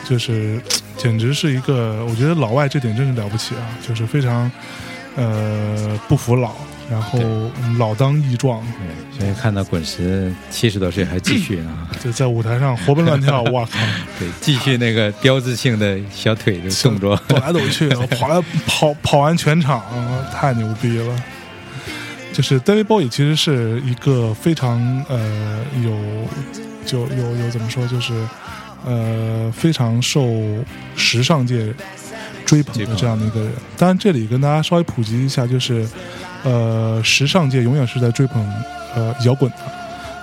[0.07, 0.61] 就是
[0.97, 4.49] 简直是一个，我觉得老外这点真是了不起啊，就是非常
[5.15, 6.55] 呃不服老，
[6.89, 7.19] 然后
[7.77, 8.63] 老当益壮，
[9.13, 13.77] 对，所以看到滚石七十多岁还继续啊，就在舞台上活蹦乱跳， 哇靠！
[14.17, 17.87] 对，继续那个标志性的小腿的动作，抖来抖去，
[18.17, 19.83] 跑来跑跑完全场，
[20.33, 21.23] 太牛逼了。
[22.31, 24.79] 就是 David Bowie 其实是一个非常
[25.09, 25.91] 呃有
[26.85, 28.13] 就有有怎么说，就是
[28.85, 30.23] 呃非常受
[30.95, 31.73] 时尚界
[32.45, 33.51] 追捧的这样的一个人。
[33.77, 35.85] 当然，这里跟大家稍微普及一下，就是
[36.43, 38.45] 呃时尚界永远是在追捧
[38.95, 39.57] 呃摇滚的。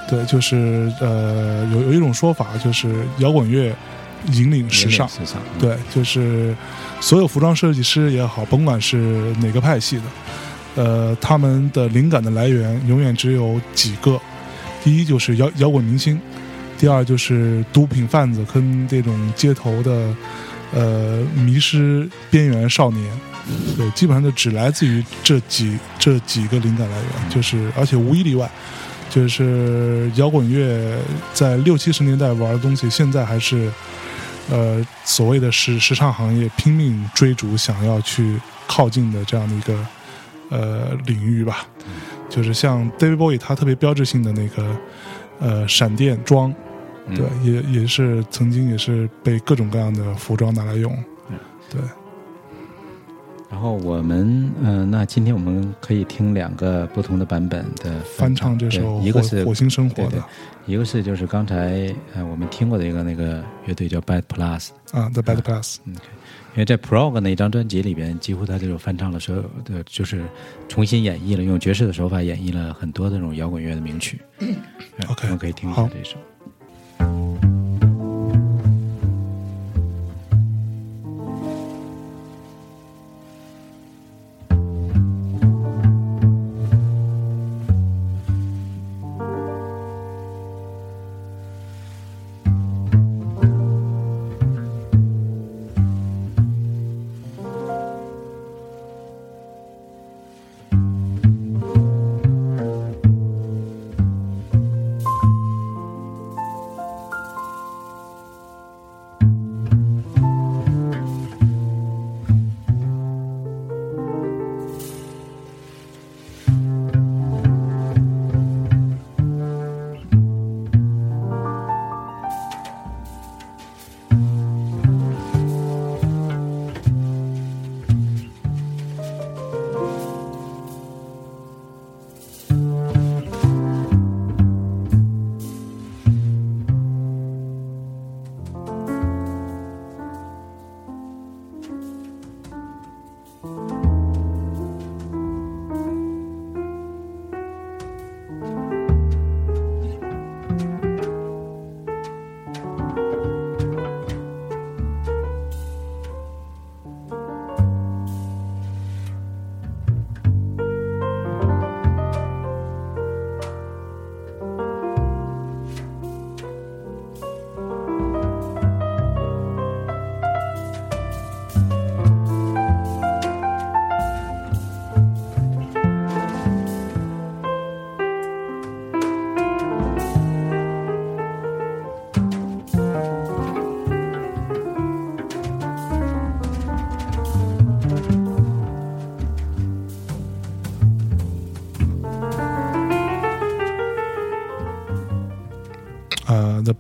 [0.09, 3.75] 对，就是呃有有一种说法，就是摇滚乐
[4.33, 5.09] 引领时尚。
[5.09, 6.55] 时尚，嗯，对，就是
[7.01, 8.97] 所有服装设计师也好，甭管是
[9.41, 10.03] 哪个派系的，
[10.77, 14.17] 呃，他们的灵感的来源永远只有几个：
[14.85, 16.21] 第一就是摇摇滚明星，
[16.79, 20.15] 第二就是毒品贩子跟这种街头的
[20.73, 23.05] 呃迷失边缘少年。
[23.77, 28.51] 对，基本上就只来自于这几这几个灵感来源，就是而且无一例外，
[29.09, 30.99] 就是摇滚乐
[31.33, 33.71] 在六七十年代玩的东西，现在还是
[34.51, 39.87] 呃所谓的时时尚行业拼命追逐、想要去靠近的这样的一个
[40.51, 41.67] 呃领域吧。
[42.29, 44.77] 就是像 David Bowie 他特别标志性的那个
[45.39, 46.53] 呃闪电装，
[47.07, 50.93] 嗯对，也也是曾经也是被各种各样的服装拿来用，
[51.71, 51.81] 对。
[53.57, 58.59] 然后我们，嗯、那今天我们可以听两个不同的版本的翻唱。
[58.59, 60.25] 这首一个是火火星生活对对的，
[60.67, 65.95] 一个是就是刚才呃我们听过的一个那个乐队叫 Bad Plus，啊，The Bad Plus，嗯，
[66.53, 70.23] 因为在 Prog 那一张专辑里边，几乎他就翻唱了所有的，就是
[70.69, 74.21] 重新演绎了，用爵士的手法演绎了很多这种摇滚乐的名曲。
[74.41, 74.55] 嗯
[75.09, 76.19] OK，我们可以听一下这首。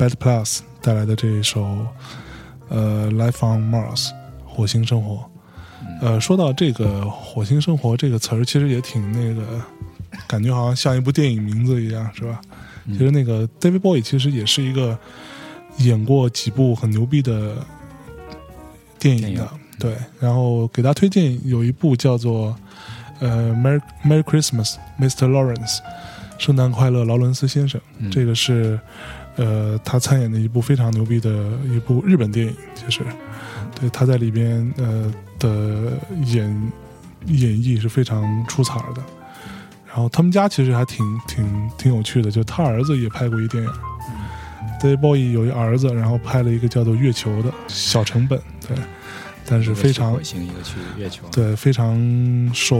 [0.06, 1.64] Bad Plus 带来的这一首
[2.68, 4.10] 呃 Life on Mars
[4.44, 5.28] 火星生活。
[6.00, 9.60] 呃，说到这个“火星生活”这个词儿，其实也挺那个，
[10.28, 12.40] 感觉好像像一部电影名字一样，是吧？
[12.86, 14.96] 其实那个 David Bowie 其实也是一个
[15.78, 17.56] 演过几部很牛逼的
[18.98, 19.96] 电影的影，对。
[20.20, 22.54] 然后给大家推荐有一部叫做
[23.20, 25.28] 呃 Merry Merry Christmas, Mr.
[25.28, 25.78] Lawrence，
[26.38, 27.80] 圣诞快乐，劳伦斯先生。
[27.98, 28.78] 嗯这个是
[29.36, 31.30] 呃他参演的一部非常牛逼的
[31.64, 33.00] 一部日本电影，其实
[33.78, 35.92] 对他在里边呃的
[36.24, 36.72] 演
[37.26, 39.02] 演绎是非常出彩的。
[39.86, 43.70] 然后他们家其实还挺挺挺有趣的，就他儿子也拍过一电影。
[44.78, 48.38] David Bowie 有一儿子，然后拍了一个叫做《月球》的小成本，
[48.68, 48.76] 对，
[49.48, 51.26] 但是非常去火星，一个去月球。
[51.30, 51.96] 对，非常
[52.52, 52.76] 受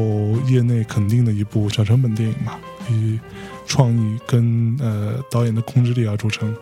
[0.47, 2.59] 业内肯定的一部小成本电影嘛，
[2.90, 3.18] 以
[3.66, 6.55] 创意跟呃导演的控制力而著称。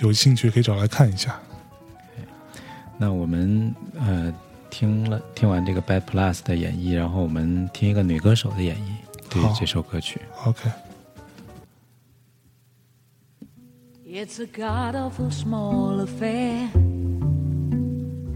[0.00, 1.38] 有兴趣可以找来看一下。
[2.96, 4.32] 那我们呃
[4.70, 8.96] 听了听完这个 Bad Plus 的演绎，然后我们听一个女歌手的演绎，
[9.28, 10.20] 对这首歌曲。
[10.44, 10.72] OK，It's
[14.42, 16.68] a god awful small affair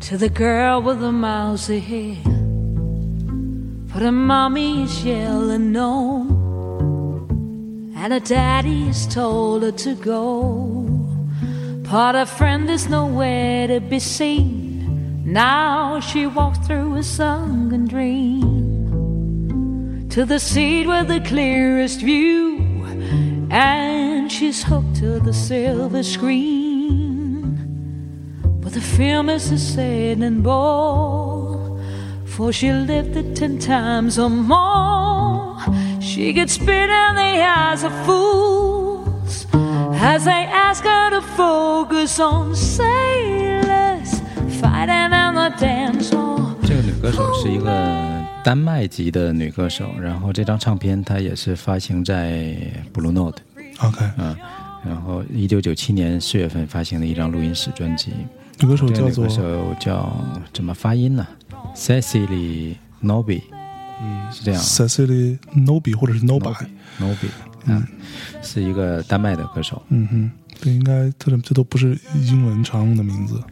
[0.03, 2.17] to the girl with the mousy hair.
[3.89, 6.27] For the mommy is yelling no,
[7.95, 10.89] and her daddy has told her to go.
[11.89, 15.23] But her friend is nowhere to be seen.
[15.25, 18.53] Now she walks through a sunken dream
[20.11, 22.59] to the seat with the clearest view
[23.51, 26.72] and she's hooked to the silver screen.
[28.73, 31.79] The film is a saddening bore,
[32.25, 35.59] for she lived it ten times or more.
[36.01, 39.47] She gets spit in the eyes of fools
[40.01, 44.23] as they ask her to focus on sailors
[44.59, 46.57] fighting on the dance hall.
[46.63, 52.57] 这个女歌手是一个丹麦籍的女歌手，然后这张唱片它也是发行在
[52.95, 54.35] Blue Note，OK，嗯，
[54.83, 58.13] 然后一九九七年四月份发行的一张录音室专辑。
[58.63, 60.17] 女歌手叫做女歌手叫
[60.53, 61.27] 怎么发音呢
[61.75, 63.43] ？Cecily Noby，
[64.01, 67.29] 嗯，是这样 Cecily Noby 或者是 Noby，Noby，
[67.67, 67.83] 嗯，
[68.41, 69.83] 是一个丹麦的歌手。
[69.89, 70.31] 嗯哼，
[70.61, 73.43] 这应该这这都不是英文常用的名字。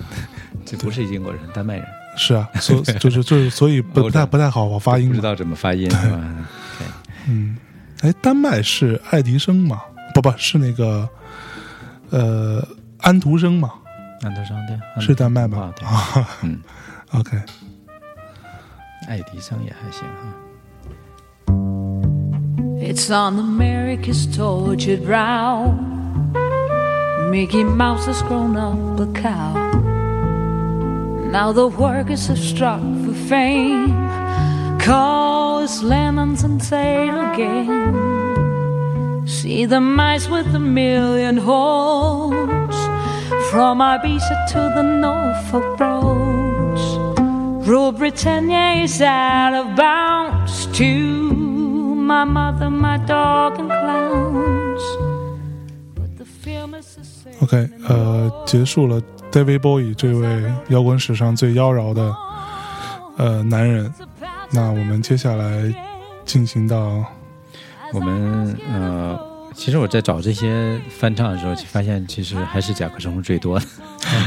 [0.64, 1.86] 这不是英国人，丹麦人，
[2.16, 5.08] 是啊，所 就是就是所以不 不太不太好我发音。
[5.08, 6.18] 不知道怎么发音是吧？
[6.78, 6.86] 对，
[7.28, 7.56] 嗯，
[8.00, 9.82] 哎，丹麦是爱迪生嘛？
[10.14, 11.06] 不不是那个
[12.10, 12.66] 呃
[12.98, 13.70] 安徒生嘛？
[14.23, 15.73] 安徒生对，是丹麦吧啊？
[15.75, 16.61] 对，啊嗯，
[17.13, 17.37] ，OK，
[19.07, 20.33] 爱迪生也还行哈。
[22.81, 25.73] It's on America's tortured brow.
[27.29, 29.53] Mickey Mouse has grown up a cow.
[31.31, 33.93] Now the workers have struck for fame.
[34.79, 37.93] Cause lemons and sail again.
[39.27, 42.33] See the mice with a million holes.
[43.54, 46.82] From Ibiza to the Norfolk roads.
[47.64, 54.82] Rule Britannia is out of bounds to my mother, my dog, and clowns.
[55.94, 57.36] But the film is the same.
[57.42, 59.00] OK，呃，结束了
[59.30, 62.12] David Bowie 这位摇滚史上最妖娆的
[63.18, 63.94] 呃男人。
[64.50, 65.72] 那我们接下来
[66.24, 67.04] 进行到
[67.92, 69.16] 我们呃，
[69.54, 73.66] 其实我在找这些翻唱的时候，发现其实还是甲壳虫最多的。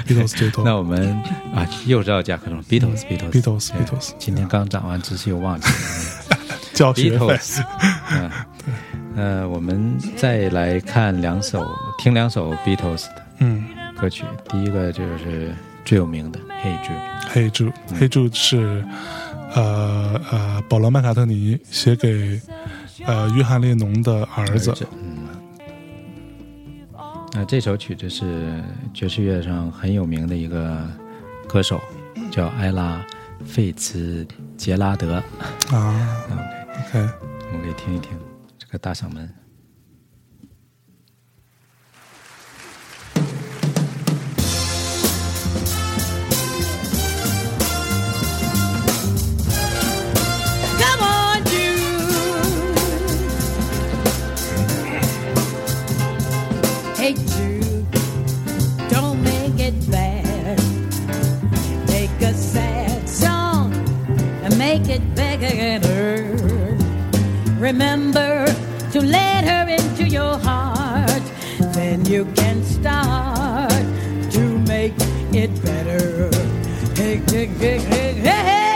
[0.07, 0.63] Beatles 最多。
[0.63, 1.13] 那我们
[1.53, 5.73] 啊，又知道甲壳虫，Beatles，Beatles，Beatles，Beatles 今天刚涨完知识又忘记了
[6.73, 7.63] 交学费 Beatles。
[8.11, 8.31] 嗯，
[9.15, 11.67] 呃，我们再来看两首，
[11.97, 13.65] 听两首 Beatles 的嗯
[13.99, 14.23] 歌曲。
[14.49, 15.53] 第一个就是
[15.85, 17.01] 最有名的《Hey Jude》。
[17.33, 18.83] ，Hey Jude，Hey Jude 是
[19.53, 22.39] 呃呃保罗麦卡特尼写给
[23.05, 24.73] 呃约翰列侬的儿子。
[24.93, 25.16] 嗯，
[27.39, 28.63] 那这首曲子是
[28.95, 30.89] 爵士乐上很有名的一个
[31.47, 31.79] 歌手，
[32.31, 33.05] 叫埃拉·
[33.45, 34.27] 费茨
[34.57, 35.23] 杰拉德。
[35.71, 37.09] 啊 OK，，OK，
[37.51, 38.17] 我们可以听一听
[38.57, 39.31] 这个大嗓门。
[64.97, 66.23] It better.
[67.59, 68.45] Remember
[68.91, 71.23] to let her into your heart.
[71.73, 73.85] Then you can start
[74.31, 74.43] to
[74.73, 74.93] make
[75.33, 76.29] it better.
[76.95, 78.66] Hey, hey, hey, hey, hey,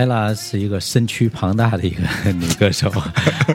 [0.00, 2.90] 艾拉是一个身躯庞大的一个女歌手，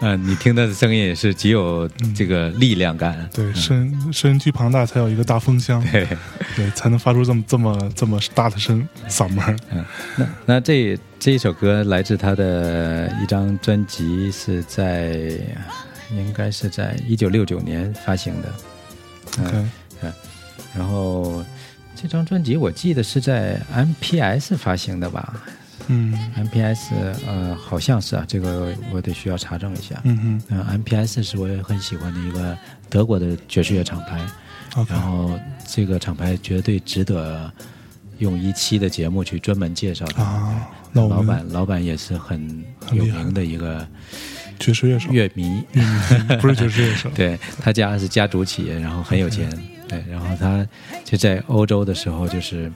[0.01, 3.27] 嗯、 你听她的声音也是极有这个力量感。
[3.33, 6.07] 对，身身躯庞大才有一个大风箱，对，
[6.55, 9.57] 对，才能发出这么这么这么大的声嗓门儿。
[9.71, 9.83] 嗯，
[10.17, 15.13] 那那这这一首歌来自她的一张专辑，是在
[16.11, 18.53] 应该是在一九六九年发行的。
[19.43, 19.65] OK，
[20.03, 20.13] 嗯，
[20.77, 21.43] 然后
[21.95, 25.33] 这张专辑我记得是在 MPS 发行的吧
[25.87, 26.93] 嗯？MPS
[27.27, 29.99] 呃好像是啊，这个我得需要查证一下。
[30.03, 30.41] 嗯哼。
[30.49, 32.57] 嗯，MPS 是我也很喜欢的一个
[32.89, 34.19] 德国的爵士乐厂牌。
[34.89, 37.49] 然后这个厂牌绝对值得
[38.17, 40.21] 用一期的节目去专门介绍它。
[40.21, 43.87] 啊，那老板老板也是很有名的一个
[44.59, 45.63] 爵士乐手，乐迷，
[46.41, 49.49] 不是爵士乐手， 对他家是家族企业，然后很有钱，
[49.87, 50.67] 对，然后他
[51.05, 52.69] 就在欧洲的时候，就是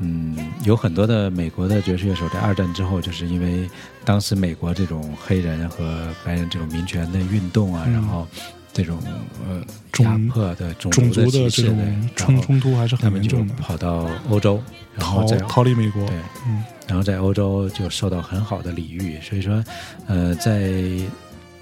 [0.00, 3.68] 嗯，有很多的美国的爵士乐手在二战之后，就是因为
[4.04, 7.92] 当时美国这种黑人和白人这种民权的运动啊，嗯。
[7.92, 8.26] 然后
[8.72, 8.98] 这种
[9.46, 9.62] 呃
[10.04, 14.62] 压迫的种种族的的这种冲冲突还是很严重的，跑到欧洲，
[14.94, 16.16] 然后逃逃离美国，对，
[16.46, 16.64] 嗯。
[16.86, 19.62] 然后在欧洲就受到很好的礼遇，所以说，
[20.06, 20.70] 呃，在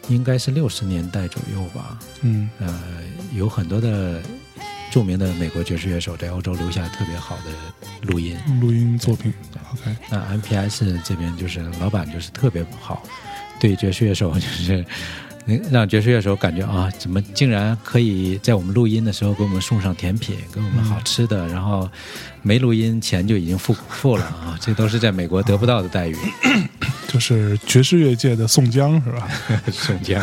[0.08, 2.48] 应该是六十年代左右吧，嗯。
[2.60, 2.78] 呃，
[3.34, 4.22] 有很多的
[4.90, 7.42] 著名的美国爵士乐手在欧洲留下特别好的
[8.02, 8.36] 录音。
[8.60, 9.32] 录音作品
[9.72, 13.02] ，OK，那 MPS 这边就是老板就是特别不好，
[13.60, 14.84] 对爵士乐手就是
[15.44, 21.88] 能让爵士乐手感觉啊，怎么竟然可以在我们录音的时候给我们送上甜品，给我们好吃的，然后
[22.42, 26.16] 没录音钱就已经付付了啊，这都是在美国得不到的待遇。
[27.08, 29.26] 就是爵士乐界的宋江是吧？
[29.72, 30.22] 宋江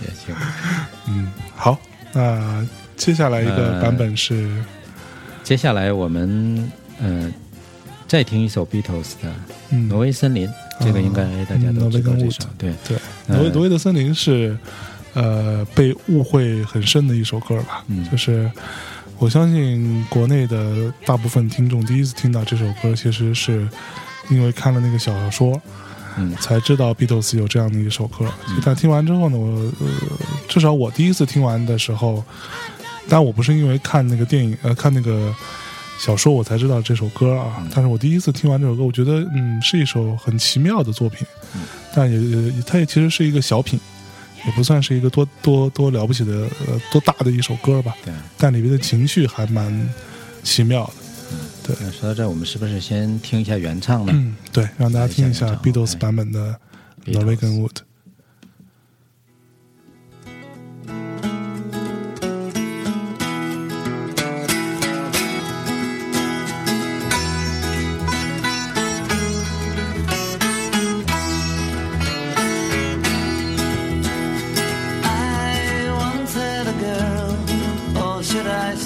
[0.00, 0.34] 也行，
[1.08, 1.78] 嗯，好，
[2.14, 2.66] 那
[2.96, 4.50] 接下来一个呃版本是
[5.44, 6.70] 接下来我们
[7.00, 7.32] 呃
[8.08, 9.28] 再听一首 Beatles 的
[9.70, 9.88] 《嗯。
[9.88, 10.48] 挪威森林》，
[10.80, 12.72] 这个应该大家都知道这首，对。
[12.86, 12.96] 对，
[13.28, 14.56] 呃挪威挪威的森林是
[15.14, 18.08] 呃被误会很深的一首歌吧，嗯。
[18.10, 18.50] 就是
[19.18, 23.68] 我相信国内的大部分听众第一次听到这首歌，其实是
[24.30, 25.60] 因为看了那个小说，
[26.16, 26.34] 嗯。
[26.36, 28.32] 才知道 Beatles 有这样的一首歌。
[28.64, 29.46] 但听完之后呢，我
[29.80, 29.90] 呃
[30.48, 32.22] 至少我第一次听完的时候，
[33.08, 35.34] 但我不是因为看那个电影呃看那个。
[35.98, 41.26] 小说我才知道这首歌啊，但是我第一次听完这首歌，我觉得嗯是一首很奇妙的作品，
[41.94, 43.80] 但也也它也其实是一个小品，
[44.44, 49.88] 也不算是一个多多多了不起的呃多大的一首歌吧，对，但里面的情绪还蛮
[50.42, 50.92] 奇妙的。
[51.62, 54.12] 对说到这儿，我们是不是先听一下原唱呢？
[54.14, 56.54] 嗯，对，让大家听一下 Beatles 版本的
[57.10, 57.70] 《Beatles Norwegian Wood》。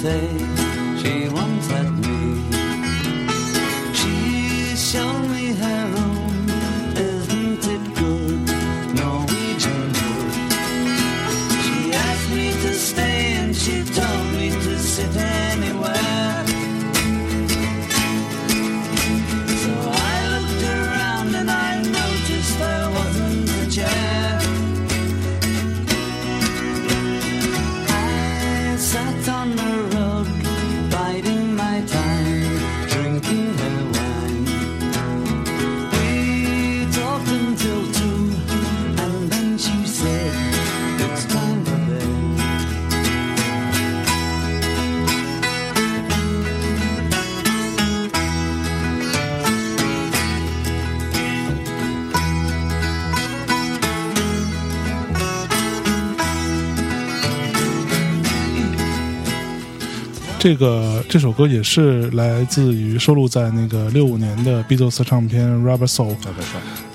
[0.01, 0.49] Say,
[60.41, 66.17] 这个这首歌也是来自于收录在那个六五年的 Beatles 唱片《Rubber Soul》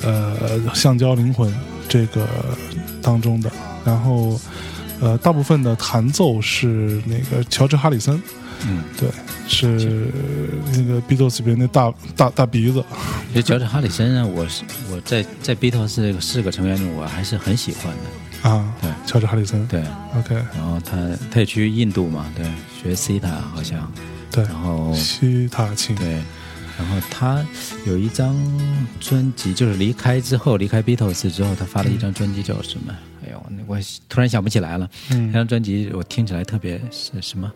[0.01, 1.53] 呃橡胶灵魂
[1.87, 2.27] 这个
[3.03, 3.51] 当中的，
[3.85, 4.41] 然后
[4.99, 8.19] 呃大部分的弹奏是那个乔治哈里森，
[8.67, 9.07] 嗯，对，
[9.47, 10.11] 是
[10.73, 12.83] 那个 Beatles 里边那大大大鼻子，
[13.29, 18.24] 其实乔治哈里森呢，我是我在在 Beatles 这个四个成员中，我还是很喜欢的。
[18.49, 18.91] 啊，对。
[19.07, 19.83] 乔治哈里森，对
[20.15, 20.97] ，，OK，然后他
[21.31, 22.45] 他也去印度嘛，对，
[22.81, 23.91] 学西塔好像，
[24.31, 26.21] 对，然后西塔琴，对，
[26.77, 27.43] 然后他
[27.85, 28.35] 有一张
[28.99, 32.93] 专辑，就是离开之后，离开 Beatles 之后，他发了一张专辑叫什么？
[33.25, 34.87] 哎呦，那我突然想不起来了。
[35.09, 35.27] 嗯。
[35.27, 37.51] 那张专辑我听起来特别是什么？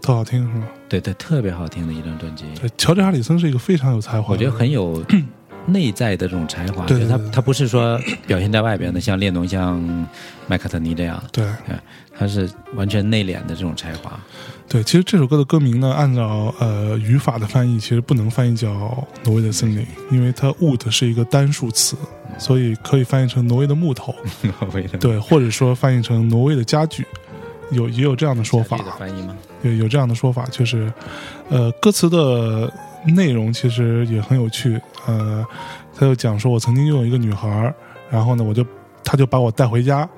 [0.00, 0.66] 特好听是吗？
[0.88, 5.04] 对对，特别好听的一张专辑，对，乔治哈里森是一个非常有才华，我觉得很有
[5.68, 6.84] 内在的这种才华。
[6.86, 9.80] 对就是他对对他不是说表现在外边的，像列侬、像
[10.46, 11.76] 麦克特尼这样，对对，
[12.18, 14.18] 他是完全内敛的这种才华。
[14.68, 14.82] 对。
[14.82, 18.68] 其实这首歌的歌名呢，按照呃语法的翻译，其实不能翻译叫
[19.24, 21.96] 《挪威的森林》，因为它 wood 是一个单数词，
[22.38, 27.06] 所以可以翻译成挪威的木头， 挪威的对，或者说翻译成挪威的家具，
[27.70, 29.36] 有也有这样的说法翻译吗？
[29.62, 30.92] 对有这样的说法，就是，
[31.48, 32.72] 呃，歌词的
[33.06, 34.80] 内容其实也很有趣。
[35.06, 35.44] 呃，
[35.94, 37.72] 他就讲说，我曾经拥有一个女孩，
[38.10, 38.64] 然后呢，我就
[39.04, 40.08] 他就把我带回家，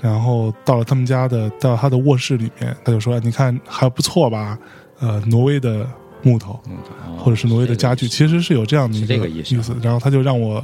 [0.00, 4.58] 然后到了他们家的到他的卧室里面，他就说，哎你看还不错吧？
[5.00, 5.86] 呃，挪威的
[6.22, 6.76] 木头，嗯，
[7.06, 9.76] 哦或者是挪威的家具，其实是有这样的一个这个意思。
[9.82, 10.62] 然后他就让我，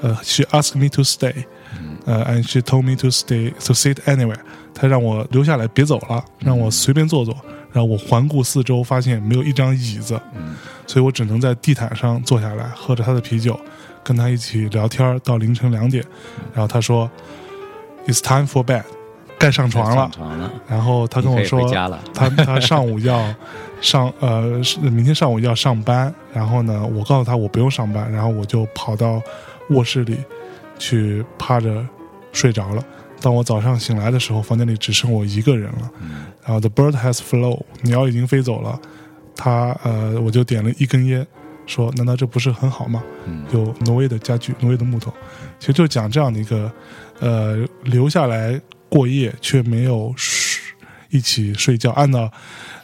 [0.00, 1.44] 呃，she asked me to stay，
[1.78, 4.40] 嗯呃，and she told me to stay to sit anywhere。
[4.78, 7.34] 他让我留下来，别走了，让我随便坐坐。
[7.72, 10.54] 然后我环顾四周，发现没有一张椅子，嗯
[10.86, 13.58] 所以我只能在地毯上坐下来，喝着他的啤酒，
[14.04, 16.04] 跟他一起聊天到凌晨两点。
[16.54, 17.10] 然后他说
[18.06, 18.84] ：“It's time for bed，
[19.38, 20.10] 该上床了。
[20.14, 21.68] 床了，”然后他跟我说
[22.14, 23.34] 他他上午要
[23.82, 29.20] 上呃明天上午要上班，然后呢，我告诉他我不用上班，然后我就跑到
[29.70, 30.18] 卧室里
[30.78, 31.84] 去趴着
[32.32, 32.82] 睡着了。
[33.26, 35.90] 当我早上醒来的时候，房间里只剩我一个人了。
[36.00, 38.80] 嗯然后 the bird has flown，鸟已经飞走了。
[39.34, 41.26] 他呃，我就点了一根烟，
[41.66, 43.02] 说难道这不是很好吗？
[43.26, 45.12] 嗯有挪威的家具，挪威的木头，
[45.58, 46.70] 其实就讲这样的一个
[47.18, 50.62] 呃留下来过夜却没有睡
[51.10, 51.90] 一起睡觉。
[51.90, 52.30] 按照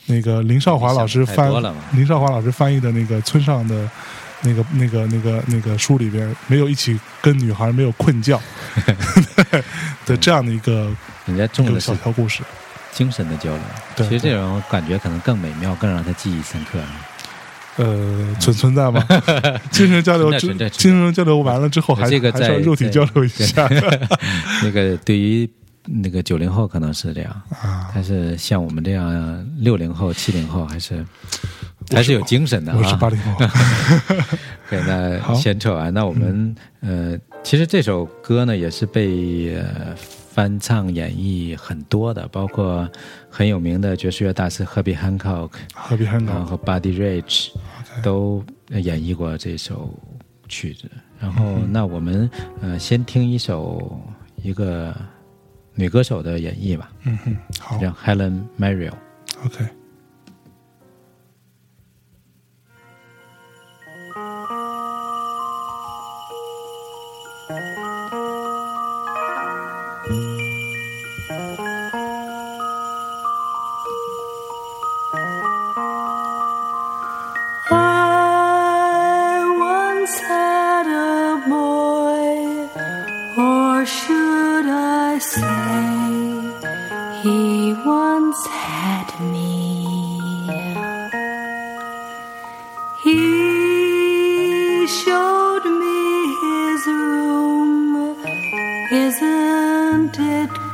[0.07, 1.53] 那个林少华老师翻
[1.93, 3.89] 林少华老师翻译的那个村上的
[4.43, 8.41] 那个那个那个那个书里边，没有一起跟女孩没有困觉
[10.05, 10.91] 的这样的一个
[11.27, 12.43] 人家一个重的小小故事。
[12.93, 13.61] 精神的交流。
[13.97, 16.79] 对其实这种感觉可能更美妙，更让他记忆深刻。
[17.77, 19.03] 呃，存存在吗？
[19.73, 23.67] 精神交流精神交流完了之后还，这个在还是要肉体交流一下
[24.63, 25.49] 那个对于
[25.87, 27.89] 那个九零后可能是这样，啊。
[27.95, 31.03] 但是像我们这样六零后、七零后还是
[31.91, 32.79] 还是有精神的啊。
[32.79, 33.45] 我是八零后，
[34.71, 42.89] 对，那 好先扯完，那我们、呃，其实这首歌呢也是被呃翻唱演绎很多的，包括
[43.29, 46.93] 很有名的爵士乐大师赫比汉考克，何必汉岛然后 Buddy
[47.23, 47.51] Rich
[48.03, 49.93] 都演绎过这首
[50.49, 50.91] 曲子。
[51.21, 52.29] 然后，那我们
[52.61, 54.01] 呃先听一首
[54.43, 54.95] 一个
[55.75, 58.93] 女歌手的演绎吧，嗯哼，好叫 Helen Merrill。
[59.45, 59.82] ，OK。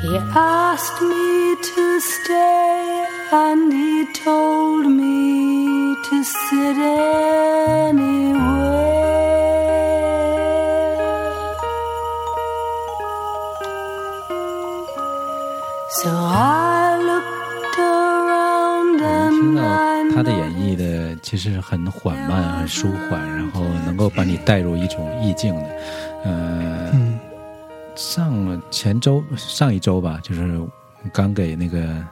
[0.00, 6.76] He asked me to stay and he told me to sit
[7.88, 8.51] anywhere.
[21.32, 25.62] 其实很缓慢、很舒缓，然后能够把你带入一种意境的。
[26.24, 27.18] 呃，嗯
[27.96, 30.60] 上前周、上一周吧，就是
[31.10, 32.04] 刚给那个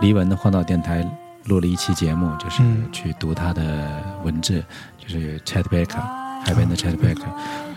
[0.00, 1.08] 黎文的荒岛电台
[1.44, 4.64] 录了一期节目，就是嗯去读他的文字，
[4.98, 6.00] 就是 Chet Baker
[6.44, 7.28] 海边的 Chet Baker。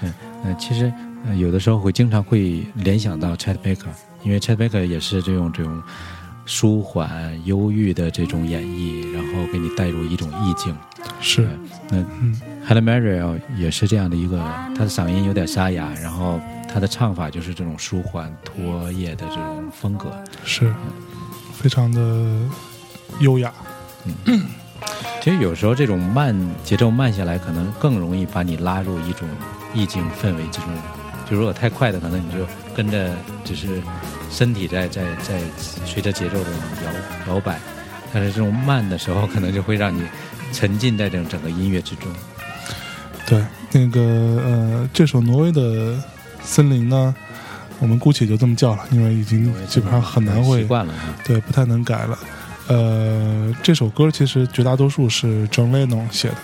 [0.02, 0.12] 嗯，
[0.44, 0.92] 呃，其实
[1.28, 3.86] 呃有的时候会经常会联想到 Chet Baker，
[4.24, 5.84] 因为 Chet Baker 也是这种这种
[6.50, 10.76] 舒缓、忧郁的这种演绎，然后给你带入一种意境。
[11.22, 11.48] 是
[11.92, 14.36] 那嗯 Helen Merrill 也是这样的一个，
[14.76, 20.12] 她的嗓音有点沙哑，然后她的唱法就是这种舒缓拖曳的这种风格。
[20.44, 20.74] 是
[21.54, 22.50] 非常的
[23.20, 23.54] 优雅。
[24.26, 24.42] 嗯
[25.22, 29.30] 其实有时候这种慢节奏慢下来，可能更容易把你拉入一种
[29.72, 30.70] 意境氛围之中。
[31.30, 32.40] 就如果太快的，可能你就
[32.76, 33.16] 跟着
[33.46, 33.82] 只是
[34.32, 35.40] 身体在在在
[35.86, 36.50] 随着节奏的
[37.28, 37.60] 摇摇摆，
[38.12, 40.02] 但是这种慢的时候，可能就会让你
[40.52, 42.08] 沉浸在这种整个音乐之中。
[43.28, 44.02] 对，那个
[44.44, 45.96] 呃，这首挪威的
[46.42, 47.14] 森林呢，
[47.78, 51.14] 我们姑且就这么叫了，因为已经基本上很难会习惯了啊。
[51.24, 52.18] 对，不太能改了。
[52.68, 56.36] 呃，这首歌其实绝大多数是 John Lennon 写的，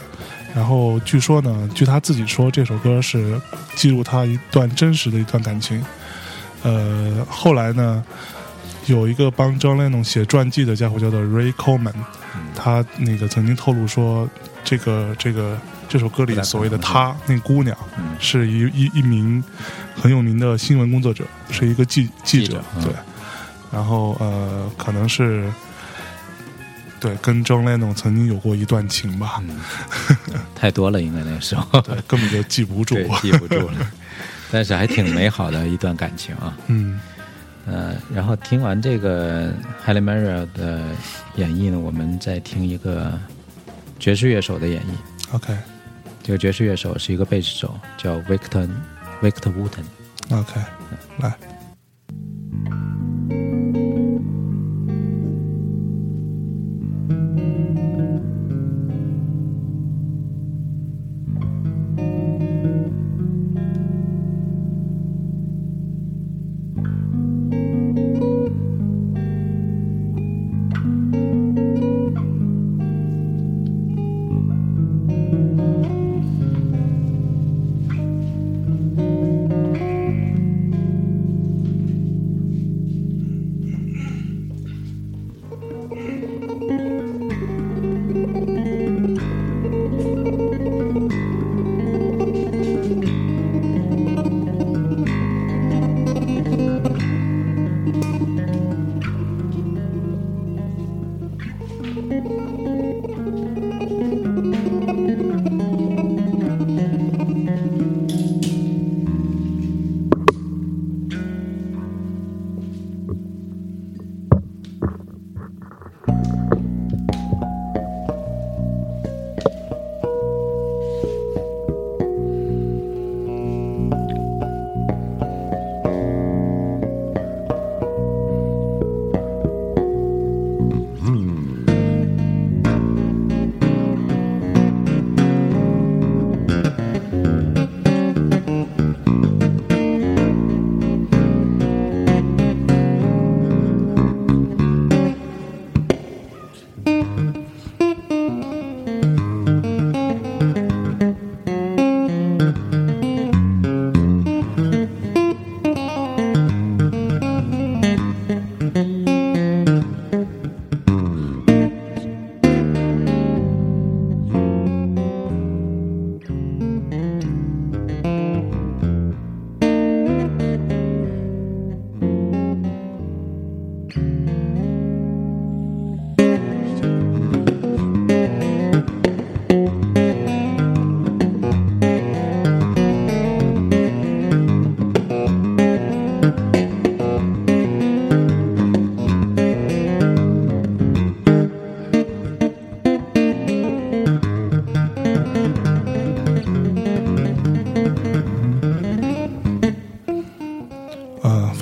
[0.56, 3.40] 然后据说呢，据他自己说，这首歌是
[3.76, 5.84] 记录他一段真实的一段感情。
[6.64, 8.02] 呃，后来呢，
[8.86, 11.94] 有一个帮 John Lennon 写传记的家伙叫做 Ray Coleman，
[12.56, 14.28] 他那个曾经透露说，
[14.64, 15.60] 这个这个
[15.90, 19.44] 这首歌里所谓的她那姑娘，嗯是一一一名
[19.94, 22.92] 很有名的新闻工作者，是一个记记者对。
[23.72, 25.52] 然后呃，可能是
[27.00, 29.60] 对跟 John Lennon 曾经有过一段情吧，嗯，
[30.56, 32.96] 太多了，应该那个时候对，根本就记不住。
[33.22, 33.92] 记不住了。
[34.52, 36.56] 但是还挺美好的一段感情啊。
[36.68, 37.00] 嗯，
[37.66, 39.52] 呃，然后听完这个
[39.86, 40.82] Helen Maria 的
[41.36, 43.12] 演绎呢，我们再听一个
[44.00, 45.36] 爵士乐手的演绎。
[45.36, 45.56] OK
[46.24, 48.70] 这个爵士乐手是一个贝斯手，叫 Victor
[49.22, 49.86] Victor Wooten。
[50.32, 50.60] OK，
[51.18, 51.34] 来。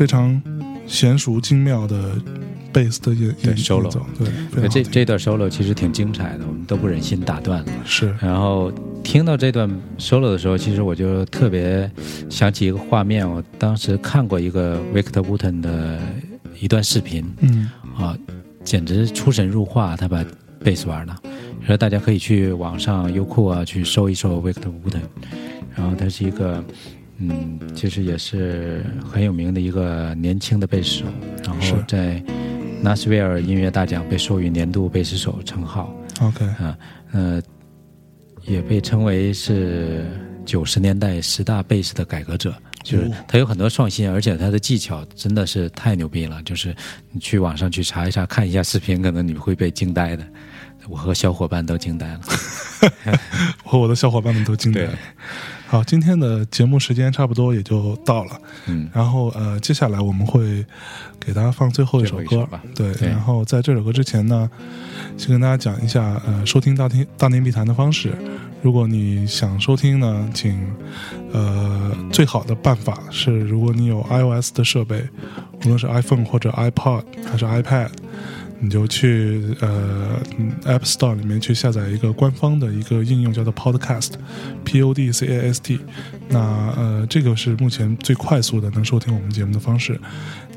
[0.04, 0.42] 非常
[0.86, 2.12] 娴熟精妙的
[2.74, 7.72] 贝斯的演对演奏，对，对这这段 solo 其实挺精彩的，我们都不忍心打断了。
[7.86, 8.14] 是。
[8.20, 8.70] 然后
[9.02, 11.90] 听到这段 solo 的时候，其实我就特别
[12.30, 15.98] 想起一个画面，我当时看过一个 Victor Wooten 的
[16.60, 17.26] 一段视频。
[17.40, 17.72] 嗯。
[17.96, 18.18] 啊，
[18.66, 20.22] 简直出神入化，他把
[20.62, 21.16] 贝斯玩的。
[21.66, 25.00] 说大家可以去网上优酷啊去搜一搜 Victor Wooten，
[25.74, 26.62] 然后他是一个
[27.18, 31.06] 嗯，其实也是很有名的一个年轻的贝斯手，
[31.44, 32.22] 然后在
[32.82, 35.96] 纳什维尔音乐大奖被授予年度贝斯手称号。
[36.22, 36.78] ，OK，啊，
[37.12, 37.42] 呃，
[38.46, 40.06] 也被称为是
[40.46, 42.54] 九十年代十大贝斯的改革者。
[42.84, 46.44] 就是哦他有很多创新，而且他的技巧真的是太牛逼了。
[46.44, 46.76] 就是
[47.12, 50.28] 你去网上去查一查，看一下视频，可能你会被惊呆的。
[50.90, 52.20] 我和小伙伴都惊呆了。
[53.64, 55.00] 我和我的小伙伴们都惊呆了。
[55.74, 58.40] 好，今天的节目时间差不多也就到了。
[58.68, 60.64] 嗯，然后呃，接下来我们会
[61.20, 62.48] 给大家放最后一首歌。
[62.76, 64.48] 对然后在这首歌之前呢，
[65.18, 68.14] 先跟大家讲一下呃收听大听大内密谈的方式。
[68.62, 70.64] 如果你想收听呢，请
[71.32, 75.04] 呃最好的办法是，如果你有 iOS 的设备，
[75.66, 77.90] 无论是 iPhone 或者 iPod 还是 iPad。
[78.64, 80.18] 你就去呃
[80.64, 85.82] App Store 里面去下载一个官方的一个应用，叫做 Podcast，P O D C A S T。
[86.30, 86.40] 那
[86.78, 90.00] 呃，这个是目前最快速的能收听我们节目的方式。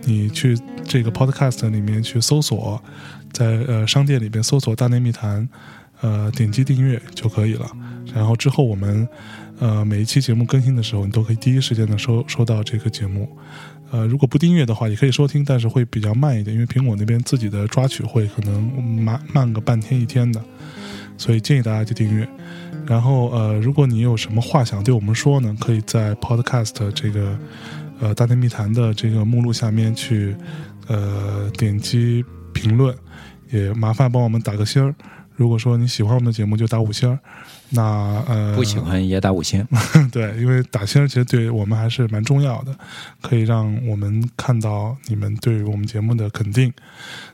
[0.05, 2.81] 你去这个 Podcast 里面去搜索，
[3.33, 5.49] 在呃商店里边搜索“大内密谈”，
[6.01, 7.69] 呃，点击订阅就可以了。
[8.15, 9.09] 然后之后我们
[9.59, 13.37] 呃每一期节目更新的时候，你都可以第一时间的收收到这个节目。
[13.91, 18.63] 呃，如果不订阅的话，也可以收听，但是会比较慢一点，因为苹果那边自己的抓取会可能
[19.01, 20.43] 慢慢个半天一天的，
[21.17, 22.29] 所以建议大家去订阅。
[22.87, 27.39] 然后呃，如果你有什么话想对我们说呢，可以在 Podcast 这个
[28.01, 30.37] 呃大内密谈的这个目录下面去
[30.89, 32.95] 呃点击评论，
[33.51, 34.95] 也麻烦帮我们打个星儿。
[35.37, 37.19] 如果说你喜欢我们的节目，就打五星儿。
[37.71, 37.83] 那
[38.29, 39.67] 呃，不喜欢也打五星。
[40.11, 42.75] 对，因为打星儿其实对我们还是蛮重要的，
[43.21, 46.73] 可以让我们看到你们对于我们节目的肯定。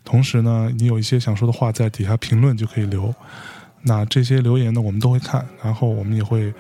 [0.05, 3.15] 同时呢，你有一些想说的话，在底下评论就可以留。
[3.83, 6.53] 那这些留言呢，我们都会看，然后我们也会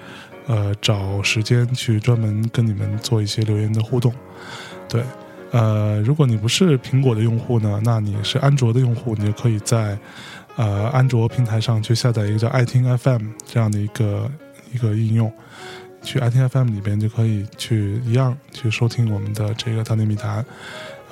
[0.46, 4.12] 呃找时间去专门跟你们做一些留言的互动。
[4.88, 5.02] 对，
[5.52, 9.96] 呃，如果你不是苹果的用户呢，那你是安卓的用户，你就可以在
[10.56, 14.30] 呃安卓平台上去下载一个叫爱听 FM 这样的一个
[14.72, 15.32] 一个应用，
[16.02, 20.44] 去爱听 FM 里边就可以去一样去收听我们的这个大内密谈。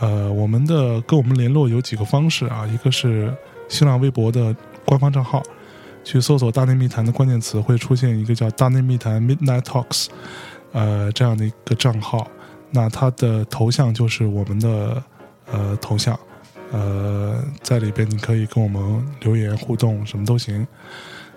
[0.01, 3.31] 呃，我们的跟我们联络有几个方式啊，一个是
[3.69, 5.43] 新浪微博的官方账号，
[6.03, 10.07] 去搜索“大内密谈”的关键词，会出现一个叫“大内密谈 Midnight Talks”，
[10.73, 12.27] 呃，这样的一个账号。
[12.71, 15.03] 那它的头像就是我们的
[15.53, 16.19] 呃头像，
[16.73, 20.67] 呃，在里边你可以跟我们留言互动，什么都行。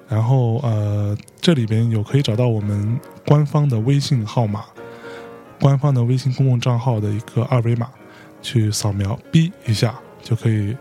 [0.07, 4.65] 然后呃，这里边有可以找到我们官方的微信号码，
[5.59, 7.89] 官方的微信公共账号的一个二维码，
[8.41, 10.75] 去扫描 B 一下就可以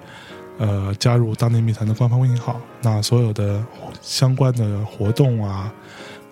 [0.58, 2.60] 呃加入大内密谈的官方微信号。
[2.82, 3.64] 那所有的
[4.02, 5.72] 相关的活动啊，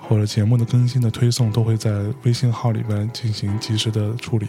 [0.01, 1.91] 或者节目的更新的推送，都会在
[2.25, 4.47] 微信号里边进行及时的处理。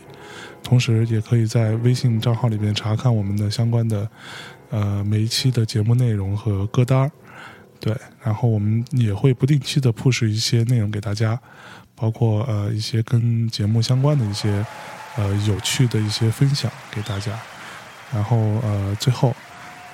[0.72, 4.10] 同时，也可以在微信账号里边查看我们的相关的
[4.69, 7.11] 呃每一期的节目内容和歌单儿。
[7.77, 7.93] 对，
[8.23, 11.38] 然后我们也会不定期的 push 一些内容给大家，
[11.93, 14.65] 包括呃一些跟节目相关的一些
[15.18, 17.38] 呃有趣的一些分享给大家。
[18.14, 19.35] 然后呃最后，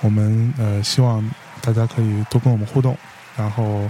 [0.01, 1.27] 我们呃希望
[1.59, 2.95] 大家可以多跟我们互动。
[3.35, 3.89] 然后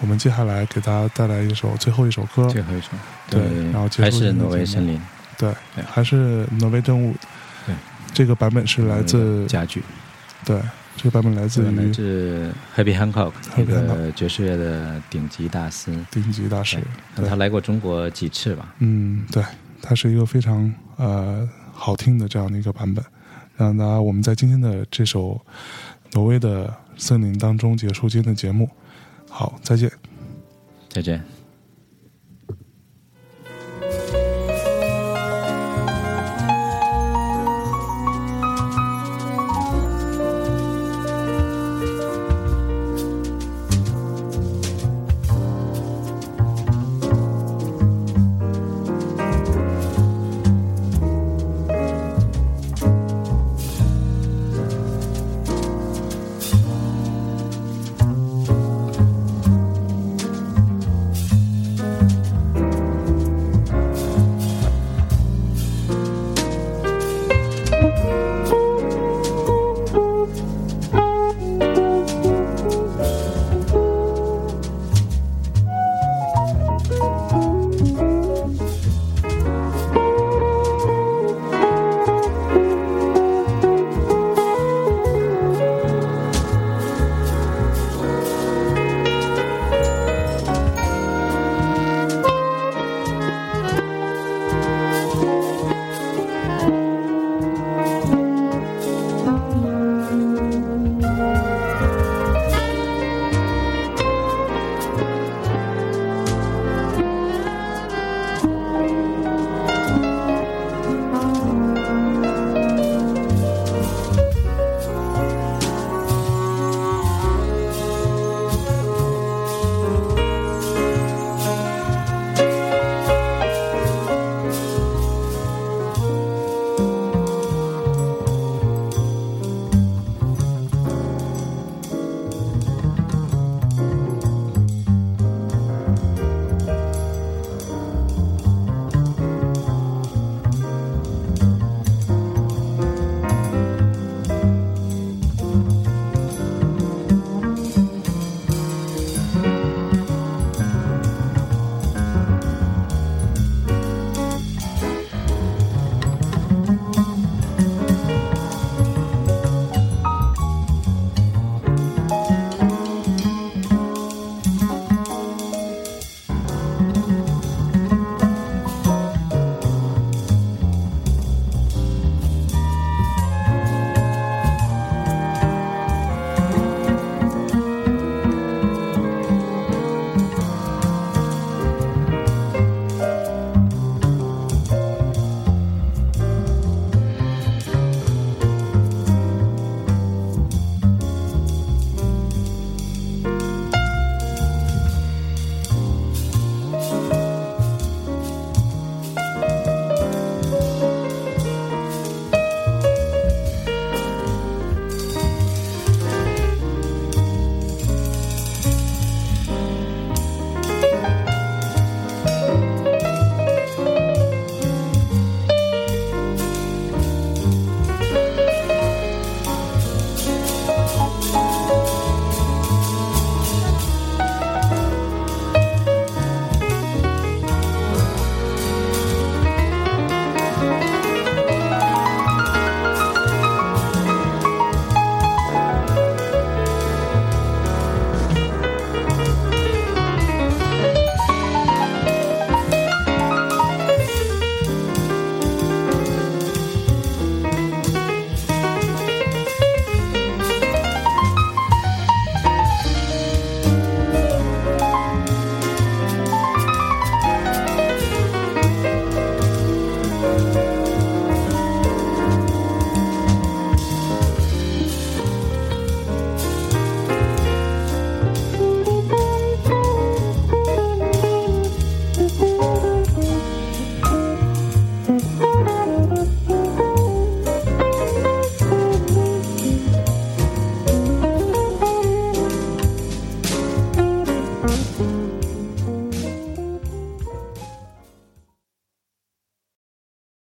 [0.00, 2.90] 我们接下来给大家带来一首最后一首歌，最后一首，
[3.28, 3.42] 对
[3.72, 5.00] 然后结束还是挪威森林，
[5.40, 7.14] 对对，还是挪威顿悟。
[7.66, 7.74] 对，
[8.12, 9.82] 这个版本是来自家具，
[10.44, 10.60] 对，
[10.96, 15.92] 这个版本来自于自 Happy Hancock，一 Herbie 个爵士乐的顶级大师。
[16.10, 16.78] 顶级大师，
[17.16, 18.74] 他来过中国几次吧？
[18.78, 19.42] 嗯，对，
[19.80, 23.04] 他是一个非常呃好听的这样的一个版本。
[23.56, 25.38] 让大家我们在今天的这首
[26.12, 28.68] 挪威的森林当中结束今天的节目。
[29.28, 29.90] 好，再见。
[30.88, 31.39] 再见。